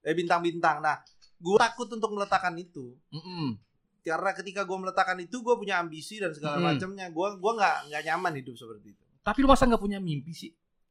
[0.00, 0.80] Eh bintang-bintang.
[0.80, 1.00] Nah,
[1.36, 2.96] gua takut untuk meletakkan itu.
[3.12, 3.56] Mm-mm.
[4.00, 6.68] Karena ketika gua meletakkan itu gua punya ambisi dan segala Mm-mm.
[6.76, 7.06] macamnya.
[7.12, 9.04] Gua gua nggak nggak nyaman hidup seperti itu.
[9.20, 10.50] Tapi lu masa nggak punya mimpi sih?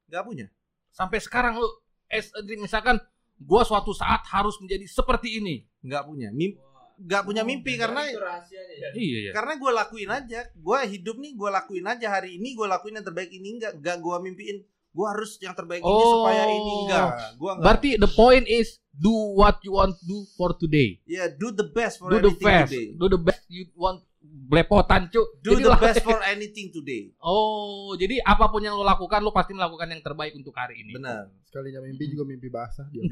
[0.10, 0.46] Nggak punya.
[0.94, 1.68] Sampai sekarang lu
[2.10, 2.98] as a dream, misalkan
[3.38, 5.66] gua suatu saat harus menjadi seperti ini.
[5.82, 6.30] Nggak punya.
[6.30, 6.70] Mimpi
[7.00, 9.32] nggak punya mimpi karena Iya, iya.
[9.32, 13.08] karena gue lakuin aja gue hidup nih gue lakuin aja hari ini gue lakuin yang
[13.08, 14.58] terbaik ini enggak enggak gue mimpiin
[14.92, 16.12] gue harus yang terbaik ini Oh.
[16.20, 20.18] supaya ini enggak gue enggak Berarti the point is do what you want to do
[20.34, 20.98] for today.
[21.04, 22.68] ya do the best for Do the anything best.
[22.68, 25.40] today Do the best you want blepotan, Cuk.
[25.40, 29.22] do Jadi the lah- best for anything today Oh, jadi apa pun yang lo lakukan
[29.22, 30.92] lo pasti melakukan yang terbaik untuk hari ini.
[30.92, 33.02] benar sekalinya mimpi juga mimpi basah dia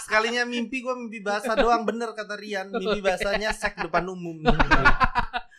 [0.00, 4.42] sekalinya mimpi gue mimpi basah doang bener kata Rian mimpi basahnya sek depan umum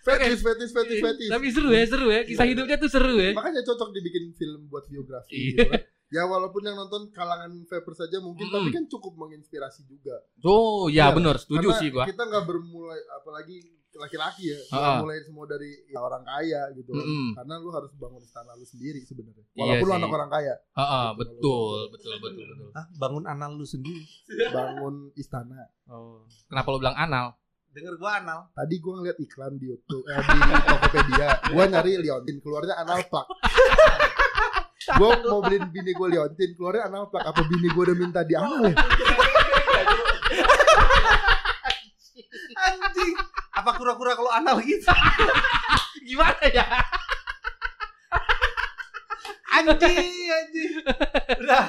[0.01, 2.21] fetis fetis fetis fetis Tapi seru ya, seru ya.
[2.23, 3.31] Kisah hidupnya tuh seru ya.
[3.31, 5.45] makanya cocok dibikin film buat biografi Iya.
[5.47, 5.81] gitu kan.
[6.09, 8.53] ya walaupun yang nonton kalangan vapor saja mungkin Mm.
[8.53, 12.03] tapi kan cukup menginspirasi juga Oh, ya Iya, benar, setuju Karena sih gua.
[12.03, 13.57] kita nggak bermulai apalagi
[13.93, 14.99] laki-laki ya Ha-ha.
[14.99, 16.99] mulai semua dari ya, orang kaya gitu kan.
[17.01, 17.27] Mm-mm.
[17.33, 19.99] karena lu harus bangun istana lu sendiri sebenarnya Iya walaupun lu sih.
[19.99, 22.69] anak orang kaya Heeh, betul, betul, betul, betul.
[22.73, 24.03] Hah, bangun anal lu sendiri
[24.47, 26.23] bangun istana Oh.
[26.47, 27.35] Kenapa lo bilang anal?
[27.71, 28.39] Denger gue anal.
[28.51, 31.27] Tadi gua ngeliat iklan di YouTube eh, di Tokopedia.
[31.55, 33.27] Gua nyari liontin keluarnya anal plak.
[34.97, 37.23] Gua mau beliin bini gua liontin keluarnya anal plak.
[37.23, 38.75] Apa bini gua udah minta di anal ya
[42.61, 43.15] anjing.
[43.51, 44.91] Apa kura-kura kalau anal gitu?
[46.07, 46.65] Gimana ya?
[49.51, 50.73] anjing anjing.
[51.43, 51.63] Udah.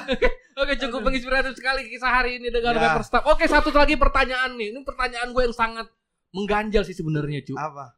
[0.53, 2.93] Oke, cukup menginspiratif sekali kisah hari ini dengan Ya.
[2.93, 3.23] Vapor Stop.
[3.29, 4.73] Oke, satu lagi pertanyaan nih.
[4.73, 5.89] Ini pertanyaan gue yang sangat
[6.33, 7.53] mengganjal sih sebenarnya, cu.
[7.53, 7.93] apa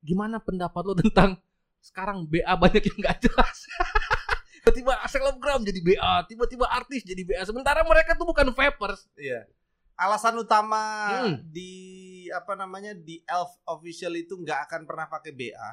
[0.00, 1.36] Gimana pendapat lo tentang
[1.78, 3.58] sekarang BA banyak yang nggak jelas?
[4.56, 7.42] tiba-tiba selebgram jadi BA, tiba-tiba artis jadi BA.
[7.42, 9.06] Sementara mereka tuh bukan vapers.
[9.14, 9.46] iya
[9.94, 11.40] alasan utama Hmm.
[11.42, 11.72] di
[12.28, 15.68] apa namanya di Elf official itu nggak akan pernah pakai BA.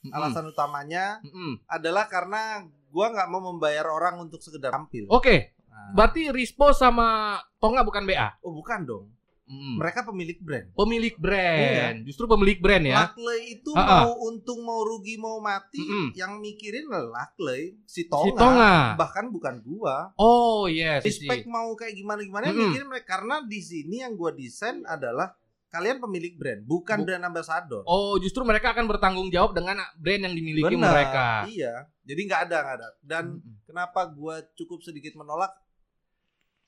[0.00, 0.10] Mm-mm.
[0.10, 1.60] Alasan utamanya Mm-mm.
[1.66, 5.06] adalah karena gua nggak mau membayar orang untuk sekedar tampil.
[5.06, 8.42] Oke, Nah, berarti Rispo sama Tonga bukan BA.
[8.42, 9.06] oh bukan dong.
[9.50, 9.82] Mm.
[9.82, 10.66] Mereka pemilik brand.
[10.72, 12.96] Pemilik brand, justru pemilik brand ya.
[13.02, 14.06] Lakley itu Ha-ha.
[14.06, 16.14] mau untung mau rugi mau mati Mm-mm.
[16.14, 18.74] yang mikirin Lakley si Si Tonga, Tonga.
[18.94, 20.14] bahkan bukan gua.
[20.14, 22.70] Oh yes, Respect mau kayak gimana gimana Mm-mm.
[22.70, 25.34] mikirin mereka karena di sini yang gua desain adalah
[25.66, 27.82] kalian pemilik brand bukan Bu- brand ambassador.
[27.84, 31.26] Oh, justru mereka akan bertanggung jawab dengan brand yang dimiliki Benar, mereka.
[31.46, 31.74] Iya.
[32.02, 32.88] Jadi nggak ada nggak ada.
[33.00, 33.66] Dan Mm-mm.
[33.66, 35.50] kenapa gua cukup sedikit menolak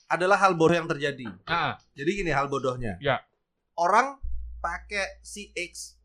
[0.07, 1.26] adalah hal bodoh yang terjadi.
[1.44, 2.96] Ah, Jadi gini hal bodohnya.
[2.98, 3.22] Ya.
[3.74, 4.18] Orang
[4.59, 5.98] pakai CX.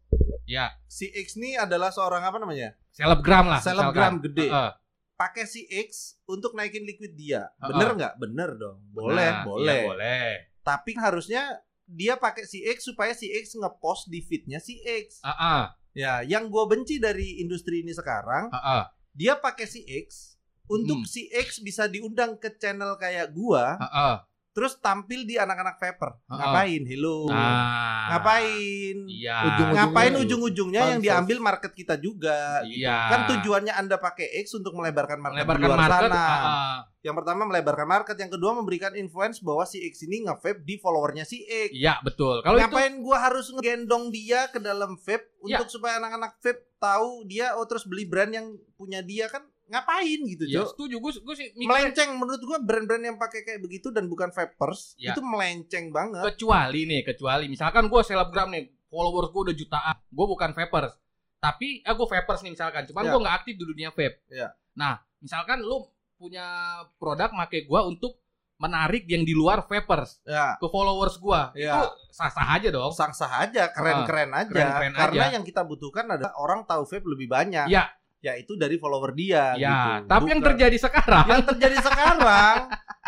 [0.44, 2.72] ya, CX ini adalah seorang apa namanya?
[2.90, 3.60] selebgram lah.
[3.60, 4.26] Selebgram misalkan.
[4.26, 4.48] gede.
[4.48, 4.72] Heeh.
[5.14, 5.90] Pakai CX
[6.26, 7.50] untuk naikin liquid dia.
[7.58, 7.68] Ha-ha.
[7.68, 8.14] Bener nggak?
[8.18, 8.78] Bener dong.
[8.88, 9.66] Boleh, Nah, boleh.
[9.66, 10.30] iya, boleh.
[10.62, 11.44] Tapi harusnya
[11.84, 15.22] dia pakai CX supaya CX ngepost di feednya CX.
[15.22, 20.37] Ah, ah, Ya, yang gua benci dari industri ini sekarang, ah, ah, dia pakai CX
[20.68, 21.08] untuk Hmm.
[21.08, 24.16] CX bisa diundang ke channel kayak gua, ah, ah.
[24.50, 26.18] terus tampil di anak-anak paper.
[26.24, 26.34] Ha-ha.
[26.36, 26.82] Ngapain?
[26.84, 27.28] Hello.
[27.28, 28.98] Nah, Ngapain?
[29.06, 29.38] Iya.
[29.46, 30.22] Ujung-ujungnya Ngapain itu.
[30.24, 32.64] ujung-ujungnya yang diambil market kita juga?
[32.64, 32.82] gitu.
[32.82, 32.98] Iya.
[33.06, 36.10] Kan tujuannya Anda pakai X untuk melebarkan market melebarkan di luar market.
[36.10, 36.18] sana.
[36.18, 36.78] ah, ah.
[37.00, 41.24] Yang pertama melebarkan market, yang kedua memberikan influence bahwa si X ini nge-vape di followernya
[41.24, 41.72] si X.
[41.72, 42.42] Iya, betul.
[42.42, 45.60] Kalau itu Ngapain gua harus ngegendong dia ke dalam vape Ya.
[45.60, 50.20] untuk supaya anak-anak vape tahu dia oh terus beli brand yang punya dia kan ngapain
[50.26, 50.72] gitu, ya, Jo?
[50.72, 54.32] setuju gue gue sih mikirnya Melenceng menurut gua brand-brand yang pakai kayak begitu dan bukan
[54.32, 55.12] vapers Ya.
[55.12, 56.24] itu melenceng banget.
[56.26, 60.94] kecuali nih, kecuali misalkan gue selebgram nih, followers gue udah jutaan, gue bukan vapers,
[61.38, 63.12] tapi eh gue vapers nih misalkan, cuman Ya.
[63.12, 64.18] gue nggak aktif di dunia vape.
[64.28, 64.56] Ya.
[64.74, 65.84] Nah, misalkan lu
[66.16, 66.48] punya
[66.96, 68.18] produk make gue untuk
[68.58, 71.78] menarik yang di luar vapers Ya, ke followers gue, Ya.
[71.78, 72.90] itu sah-sah aja dong.
[72.90, 74.50] sah-sah aja, keren-keren aja.
[74.50, 75.34] Keren-keren Karena aja.
[75.38, 77.70] yang kita butuhkan adalah orang tahu vape lebih banyak.
[77.70, 77.86] Ya,
[78.20, 79.70] Yaitu dari follower dia ya.
[80.02, 80.10] gitu.
[80.10, 82.56] Tapi yang Bukan- terjadi sekarang, yang terjadi sekarang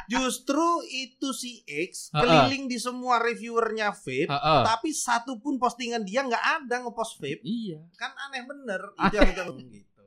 [0.06, 2.20] justru itu si X Ha-ha.
[2.20, 4.62] keliling di semua reviewernya vape Heeh.
[4.66, 7.78] tapi satu pun postingan dia nggak ada ngepost vape iya.
[7.94, 10.02] kan aneh bener itu yang kita gitu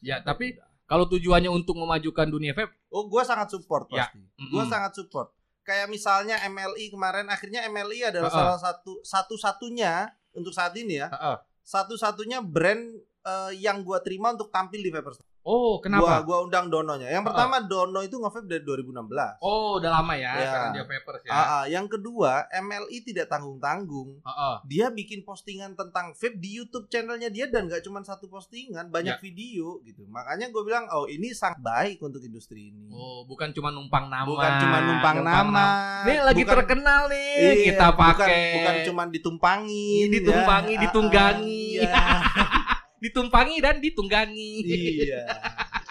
[0.00, 0.54] Ya, tapi
[0.86, 4.06] kalau tujuannya untuk memajukan dunia vape, oh gue sangat support Ya.
[4.06, 4.70] pasti gue mm-mm.
[4.70, 8.54] sangat support kayak misalnya MLI kemarin akhirnya MLI adalah Ha-ha.
[8.54, 11.36] salah satu satu-satunya untuk saat ini ya Heeh.
[11.60, 12.86] satu-satunya brand
[13.22, 15.28] eh, yang gua terima untuk tampil di Vaporstone.
[15.40, 16.20] Oh, Gua kenapa?
[16.20, 17.08] gua undang Dononya.
[17.08, 17.28] Yang Ha-ha.
[17.32, 19.40] pertama Dono itu nge-vape dari 2016.
[19.40, 20.50] Oh, udah lama ya, Ya.
[20.52, 21.30] karena dia vapers ya.
[21.30, 21.64] Ah, ah.
[21.64, 24.20] yang kedua, MLI tidak tanggung-tanggung.
[24.20, 24.56] Heeh.
[24.66, 29.16] Dia bikin postingan tentang vape di YouTube channelnya dia dan gak cuma satu postingan, banyak
[29.16, 29.18] Ya.
[29.18, 30.04] video gitu.
[30.06, 32.92] Makanya gue bilang, oh ini sangat baik untuk industri ini.
[32.92, 34.28] Oh, bukan cuma numpang nama.
[34.28, 35.66] bukan cuma numpang nama.
[36.04, 38.40] Ini lagi bukan, terkenal nih, iya, kita bukan- pakai.
[38.54, 40.76] Bukan, cuma ditumpangin, Ditumpangi, ya.
[40.76, 41.64] Ah, ditunggangi.
[41.80, 41.92] Iya.
[43.00, 44.52] ditumpangi dan ditunggangi.
[44.64, 45.24] iya.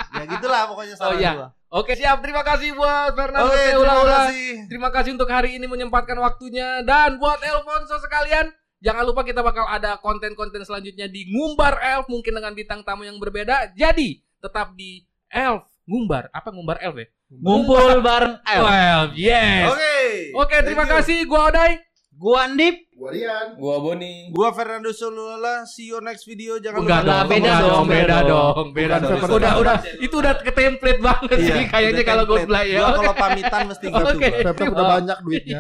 [0.10, 1.32] Ya gitulah pokoknya saran Oh, iya.
[1.38, 1.48] gua.
[1.70, 2.18] Oke, siap.
[2.26, 4.50] Terima kasih buat Fernando Oke, terima kasih.
[4.66, 8.50] Terima kasih untuk hari ini menyempatkan waktunya dan buat Elfonso sekalian
[8.80, 13.20] Jangan lupa kita bakal ada konten-konten selanjutnya di Ngumbar Elf mungkin dengan bintang tamu yang
[13.20, 13.76] berbeda.
[13.76, 16.32] Jadi tetap di Elf Ngumbar.
[16.32, 17.08] Apa Ngumbar Elf ya?
[17.30, 18.64] Ngumpul bareng L.
[18.66, 19.68] Elf, yes.
[19.70, 19.96] Oke.
[20.32, 21.00] Oke, terima Thank you.
[21.04, 21.20] kasih.
[21.28, 21.72] Gua Odai.
[22.16, 22.89] Gua Andip.
[23.00, 23.56] Gua Rian.
[23.56, 24.28] Gua Boni.
[24.36, 26.60] Gua Fernando Solola, see you next video.
[26.60, 29.20] Jangan Enggak lupa dong, beda enggak dong, beda beda dong, beda dong.
[29.40, 32.44] Udah, udah, itu udah ke template banget Iya, sih kayaknya kalau template.
[32.44, 32.80] Ghostplay ya.
[32.84, 34.04] Gua kalau pamitan mesti gitu.
[34.04, 34.30] Oke.
[34.44, 35.60] Pepper udah banyak duitnya.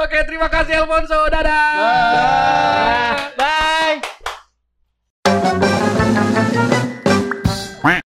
[0.00, 1.18] Oke, terima kasih Alfonso.
[1.28, 1.68] Dadah.
[1.76, 3.12] Dah.
[3.36, 4.13] Dah.